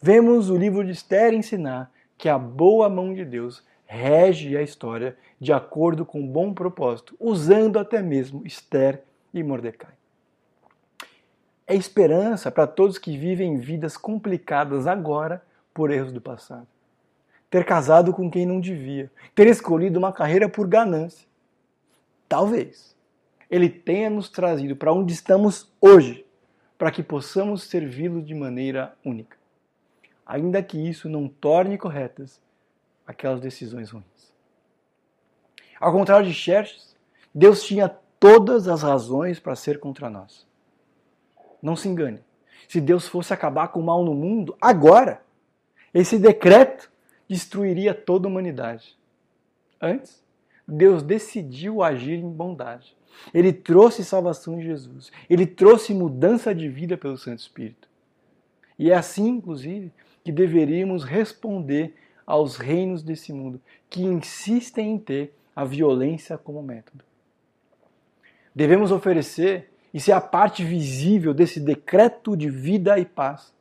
vemos 0.01 0.49
o 0.49 0.57
livro 0.57 0.83
de 0.83 0.91
Esther 0.91 1.33
ensinar 1.33 1.89
que 2.17 2.27
a 2.27 2.37
boa 2.37 2.89
mão 2.89 3.13
de 3.13 3.23
Deus 3.23 3.63
rege 3.87 4.57
a 4.57 4.61
história 4.61 5.17
de 5.39 5.53
acordo 5.53 6.05
com 6.05 6.19
um 6.19 6.27
bom 6.27 6.53
propósito, 6.53 7.15
usando 7.19 7.79
até 7.79 8.01
mesmo 8.01 8.45
Esther 8.45 9.01
e 9.33 9.41
Mordecai. 9.41 9.93
É 11.65 11.73
esperança 11.73 12.51
para 12.51 12.67
todos 12.67 12.97
que 12.97 13.17
vivem 13.17 13.57
vidas 13.57 13.97
complicadas 13.97 14.85
agora 14.85 15.41
por 15.73 15.89
erros 15.89 16.11
do 16.11 16.21
passado. 16.21 16.67
Ter 17.49 17.65
casado 17.65 18.13
com 18.13 18.29
quem 18.29 18.45
não 18.45 18.59
devia, 18.59 19.09
ter 19.33 19.47
escolhido 19.47 19.97
uma 19.97 20.11
carreira 20.11 20.49
por 20.49 20.67
ganância. 20.67 21.27
Talvez 22.27 22.95
ele 23.49 23.69
tenha 23.69 24.09
nos 24.09 24.29
trazido 24.29 24.75
para 24.75 24.91
onde 24.91 25.13
estamos 25.13 25.71
hoje, 25.79 26.25
para 26.77 26.91
que 26.91 27.01
possamos 27.01 27.63
servi-lo 27.63 28.21
de 28.21 28.35
maneira 28.35 28.93
única. 29.03 29.37
Ainda 30.25 30.61
que 30.61 30.77
isso 30.77 31.07
não 31.07 31.29
torne 31.29 31.77
corretas 31.77 32.41
aquelas 33.07 33.39
decisões 33.39 33.89
ruins. 33.89 34.33
Ao 35.79 35.91
contrário 35.91 36.27
de 36.27 36.33
Xerxes, 36.33 36.95
Deus 37.33 37.63
tinha 37.63 37.87
todas 38.19 38.67
as 38.67 38.83
razões 38.83 39.39
para 39.39 39.55
ser 39.55 39.79
contra 39.79 40.09
nós. 40.09 40.45
Não 41.61 41.75
se 41.75 41.87
engane. 41.87 42.19
Se 42.67 42.81
Deus 42.81 43.07
fosse 43.07 43.33
acabar 43.33 43.69
com 43.69 43.79
o 43.79 43.83
mal 43.83 44.03
no 44.03 44.13
mundo, 44.13 44.57
agora, 44.59 45.21
esse 45.93 46.19
decreto 46.19 46.91
destruiria 47.29 47.93
toda 47.93 48.27
a 48.27 48.31
humanidade. 48.31 48.97
Antes, 49.81 50.23
Deus 50.67 51.01
decidiu 51.01 51.81
agir 51.81 52.19
em 52.19 52.29
bondade. 52.29 52.95
Ele 53.33 53.53
trouxe 53.53 54.03
salvação 54.03 54.59
em 54.59 54.63
Jesus. 54.63 55.11
Ele 55.29 55.45
trouxe 55.45 55.93
mudança 55.93 56.53
de 56.53 56.67
vida 56.67 56.97
pelo 56.97 57.17
Santo 57.17 57.39
Espírito. 57.39 57.87
E 58.77 58.91
é 58.91 58.95
assim, 58.95 59.27
inclusive, 59.29 59.91
que 60.23 60.31
deveríamos 60.31 61.03
responder 61.03 61.95
aos 62.27 62.57
reinos 62.57 63.01
desse 63.01 63.31
mundo, 63.31 63.61
que 63.89 64.03
insistem 64.03 64.91
em 64.91 64.99
ter 64.99 65.33
a 65.55 65.63
violência 65.63 66.37
como 66.37 66.61
método. 66.61 67.05
Devemos 68.53 68.91
oferecer 68.91 69.71
e 69.93 69.99
ser 70.01 70.11
a 70.11 70.19
parte 70.19 70.63
visível 70.63 71.33
desse 71.33 71.59
decreto 71.61 72.35
de 72.35 72.49
vida 72.49 72.99
e 72.99 73.05
paz. 73.05 73.53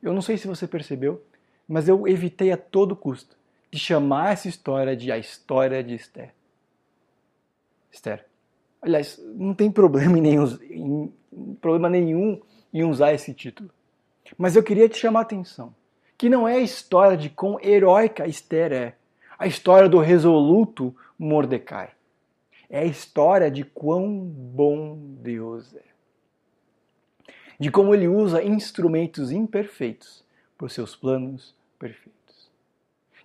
Eu 0.00 0.14
não 0.14 0.22
sei 0.22 0.36
se 0.36 0.46
você 0.46 0.66
percebeu, 0.66 1.22
mas 1.66 1.88
eu 1.88 2.06
evitei 2.06 2.52
a 2.52 2.56
todo 2.56 2.94
custo 2.94 3.36
de 3.70 3.78
chamar 3.78 4.32
essa 4.32 4.48
história 4.48 4.96
de 4.96 5.10
a 5.10 5.18
história 5.18 5.82
de 5.82 5.94
Esther. 5.94 6.32
Esther. 7.90 8.24
Aliás, 8.80 9.20
não 9.34 9.54
tem 9.54 9.70
problema, 9.70 10.16
em 10.18 10.22
nenhum, 10.22 10.44
em, 10.62 11.12
problema 11.60 11.90
nenhum 11.90 12.40
em 12.72 12.84
usar 12.84 13.12
esse 13.12 13.34
título. 13.34 13.70
Mas 14.38 14.54
eu 14.54 14.62
queria 14.62 14.88
te 14.88 14.96
chamar 14.96 15.20
a 15.20 15.22
atenção 15.22 15.74
que 16.20 16.28
não 16.28 16.46
é 16.46 16.56
a 16.56 16.60
história 16.60 17.16
de 17.16 17.30
quão 17.30 17.58
heróica 17.62 18.26
Esther 18.26 18.74
é, 18.74 18.94
a 19.38 19.46
história 19.46 19.88
do 19.88 19.98
resoluto 19.98 20.94
Mordecai. 21.18 21.92
É 22.68 22.80
a 22.80 22.84
história 22.84 23.50
de 23.50 23.64
quão 23.64 24.20
bom 24.20 24.98
Deus 25.22 25.74
é. 25.74 25.82
De 27.58 27.70
como 27.70 27.94
ele 27.94 28.06
usa 28.06 28.44
instrumentos 28.44 29.32
imperfeitos 29.32 30.22
por 30.58 30.70
seus 30.70 30.94
planos 30.94 31.54
perfeitos. 31.78 32.50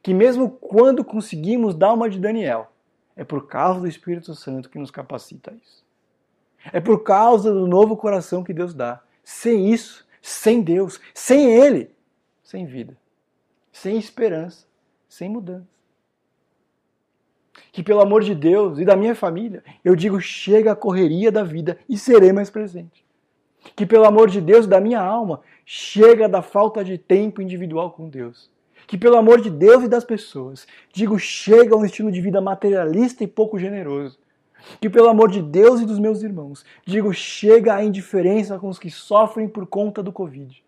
Que 0.02 0.14
mesmo 0.14 0.50
quando 0.50 1.04
conseguimos 1.04 1.76
dar 1.76 1.92
uma 1.92 2.10
de 2.10 2.18
Daniel, 2.18 2.72
é 3.14 3.26
por 3.26 3.46
causa 3.46 3.82
do 3.82 3.90
Espírito 3.90 4.34
Santo 4.34 4.70
que 4.70 4.80
nos 4.80 4.90
capacita 4.90 5.52
a 5.52 5.54
isso. 5.56 5.84
É 6.72 6.80
por 6.80 7.04
causa 7.04 7.54
do 7.54 7.68
novo 7.68 7.98
coração 7.98 8.42
que 8.42 8.54
Deus 8.54 8.74
dá. 8.74 9.04
Sem 9.22 9.70
isso, 9.74 10.08
sem 10.22 10.62
Deus, 10.62 10.98
sem 11.14 11.52
Ele, 11.52 11.94
sem 12.46 12.64
vida, 12.64 12.96
sem 13.72 13.98
esperança, 13.98 14.68
sem 15.10 15.28
mudança. 15.28 15.68
Que 17.72 17.82
pelo 17.82 18.02
amor 18.02 18.24
de 18.24 18.36
Deus 18.36 18.78
e 18.78 18.86
da 18.86 18.96
minha 18.96 19.16
família, 19.16 19.64
eu 19.84 19.96
digo 19.96 20.22
chega 20.22 20.72
a 20.72 20.76
correria 20.76 21.32
da 21.32 21.44
vida 21.44 21.78
e 21.90 21.98
serei 21.98 22.32
mais 22.32 22.50
presente. 22.50 23.04
Que 23.76 23.86
pelo 23.86 24.06
amor 24.06 24.30
de 24.30 24.40
Deus 24.40 24.66
e 24.66 24.70
da 24.70 24.80
minha 24.80 25.02
alma, 25.02 25.42
chega 25.66 26.30
da 26.30 26.42
falta 26.44 26.84
de 26.84 27.00
tempo 27.00 27.42
individual 27.42 27.92
com 27.92 28.08
Deus. 28.08 28.52
Que 28.86 28.98
pelo 28.98 29.18
amor 29.18 29.42
de 29.42 29.50
Deus 29.50 29.84
e 29.84 29.88
das 29.88 30.06
pessoas, 30.06 30.68
digo 30.94 31.18
chega 31.18 31.74
a 31.74 31.78
um 31.78 31.86
estilo 31.86 32.12
de 32.12 32.22
vida 32.22 32.40
materialista 32.40 33.24
e 33.24 33.28
pouco 33.28 33.58
generoso. 33.58 34.20
Que 34.80 34.90
pelo 34.90 35.10
amor 35.10 35.32
de 35.32 35.42
Deus 35.42 35.82
e 35.82 35.86
dos 35.86 35.98
meus 35.98 36.22
irmãos, 36.22 36.64
digo 36.86 37.12
chega 37.12 37.74
a 37.74 37.84
indiferença 37.84 38.60
com 38.60 38.70
os 38.70 38.78
que 38.78 38.92
sofrem 38.92 39.48
por 39.48 39.66
conta 39.66 40.04
do 40.04 40.12
Covid 40.12 40.65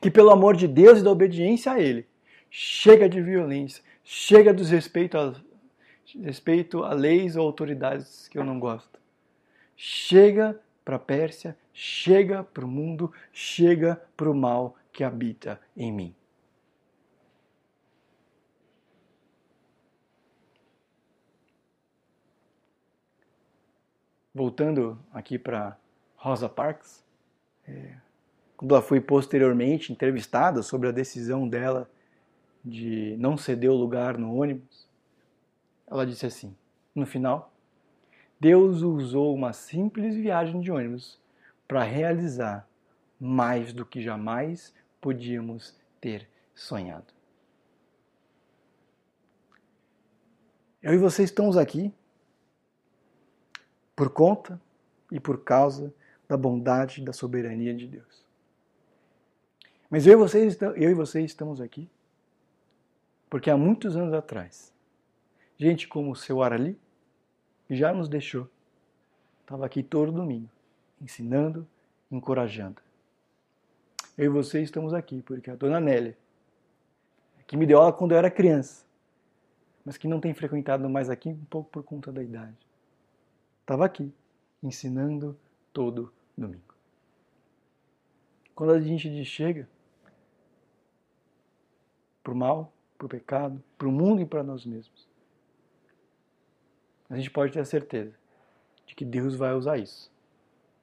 que 0.00 0.10
pelo 0.10 0.30
amor 0.30 0.56
de 0.56 0.66
Deus 0.66 1.00
e 1.00 1.04
da 1.04 1.10
obediência 1.10 1.72
a 1.72 1.80
Ele, 1.80 2.06
chega 2.50 3.08
de 3.08 3.20
violência, 3.20 3.82
chega 4.02 4.52
dos 4.52 4.70
respeito 4.70 5.18
a, 5.18 5.34
respeito 6.22 6.84
a 6.84 6.92
leis 6.92 7.36
ou 7.36 7.46
autoridades 7.46 8.28
que 8.28 8.38
eu 8.38 8.44
não 8.44 8.58
gosto. 8.58 8.98
Chega 9.76 10.60
para 10.84 10.96
a 10.96 11.00
Pérsia, 11.00 11.56
chega 11.72 12.44
para 12.44 12.64
o 12.64 12.68
mundo, 12.68 13.12
chega 13.32 14.00
para 14.16 14.30
o 14.30 14.34
mal 14.34 14.76
que 14.92 15.02
habita 15.02 15.60
em 15.76 15.92
mim. 15.92 16.14
Voltando 24.32 24.98
aqui 25.12 25.38
para 25.38 25.78
Rosa 26.16 26.48
Parks, 26.48 27.04
é, 27.66 27.96
quando 28.56 28.74
ela 28.74 28.82
foi 28.82 29.00
posteriormente 29.00 29.92
entrevistada 29.92 30.62
sobre 30.62 30.88
a 30.88 30.92
decisão 30.92 31.48
dela 31.48 31.90
de 32.64 33.16
não 33.18 33.36
ceder 33.36 33.70
o 33.70 33.76
lugar 33.76 34.16
no 34.16 34.34
ônibus, 34.34 34.88
ela 35.86 36.06
disse 36.06 36.26
assim: 36.26 36.54
no 36.94 37.06
final, 37.06 37.52
Deus 38.40 38.82
usou 38.82 39.34
uma 39.34 39.52
simples 39.52 40.14
viagem 40.14 40.60
de 40.60 40.70
ônibus 40.70 41.20
para 41.66 41.82
realizar 41.82 42.68
mais 43.20 43.72
do 43.72 43.84
que 43.84 44.00
jamais 44.00 44.74
podíamos 45.00 45.76
ter 46.00 46.28
sonhado. 46.54 47.12
Eu 50.82 50.92
e 50.92 50.98
você 50.98 51.22
estamos 51.22 51.56
aqui 51.56 51.92
por 53.96 54.10
conta 54.10 54.60
e 55.10 55.18
por 55.18 55.42
causa 55.42 55.94
da 56.28 56.36
bondade 56.36 57.00
e 57.00 57.04
da 57.04 57.12
soberania 57.12 57.74
de 57.74 57.86
Deus. 57.86 58.23
Mas 59.94 60.08
eu 60.08 60.14
e 60.14 60.16
vocês, 60.16 60.60
eu 60.60 60.90
e 60.90 60.92
vocês 60.92 61.26
estamos 61.26 61.60
aqui 61.60 61.88
porque 63.30 63.48
há 63.48 63.56
muitos 63.56 63.96
anos 63.96 64.12
atrás, 64.12 64.74
gente 65.56 65.86
como 65.86 66.10
o 66.10 66.16
seu 66.16 66.42
Arali 66.42 66.76
já 67.70 67.92
nos 67.92 68.08
deixou. 68.08 68.50
Estava 69.40 69.64
aqui 69.64 69.84
todo 69.84 70.10
domingo, 70.10 70.50
ensinando, 71.00 71.64
encorajando. 72.10 72.82
Eu 74.18 74.24
e 74.24 74.28
vocês 74.28 74.64
estamos 74.64 74.92
aqui 74.92 75.22
porque 75.22 75.48
a 75.48 75.54
dona 75.54 75.78
Nélia, 75.78 76.18
que 77.46 77.56
me 77.56 77.64
deu 77.64 77.78
aula 77.78 77.92
quando 77.92 78.10
eu 78.10 78.18
era 78.18 78.32
criança, 78.32 78.84
mas 79.84 79.96
que 79.96 80.08
não 80.08 80.18
tem 80.18 80.34
frequentado 80.34 80.90
mais 80.90 81.08
aqui 81.08 81.28
um 81.28 81.44
pouco 81.44 81.70
por 81.70 81.84
conta 81.84 82.10
da 82.10 82.20
idade, 82.20 82.58
estava 83.60 83.84
aqui, 83.84 84.12
ensinando 84.60 85.38
todo 85.72 86.12
domingo. 86.36 86.74
Quando 88.56 88.72
a 88.72 88.80
gente 88.80 89.24
chega, 89.24 89.68
para 92.24 92.32
o 92.32 92.36
mal, 92.36 92.72
para 92.96 93.04
o 93.06 93.08
pecado, 93.08 93.62
para 93.76 93.86
o 93.86 93.92
mundo 93.92 94.22
e 94.22 94.26
para 94.26 94.42
nós 94.42 94.64
mesmos. 94.64 95.06
A 97.10 97.16
gente 97.16 97.30
pode 97.30 97.52
ter 97.52 97.60
a 97.60 97.64
certeza 97.64 98.16
de 98.86 98.94
que 98.94 99.04
Deus 99.04 99.36
vai 99.36 99.54
usar 99.54 99.76
isso 99.76 100.10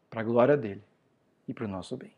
para 0.09 0.21
a 0.21 0.23
glória 0.23 0.55
dele 0.55 0.83
e 1.47 1.53
para 1.53 1.65
o 1.65 1.67
nosso 1.67 1.97
bem. 1.97 2.13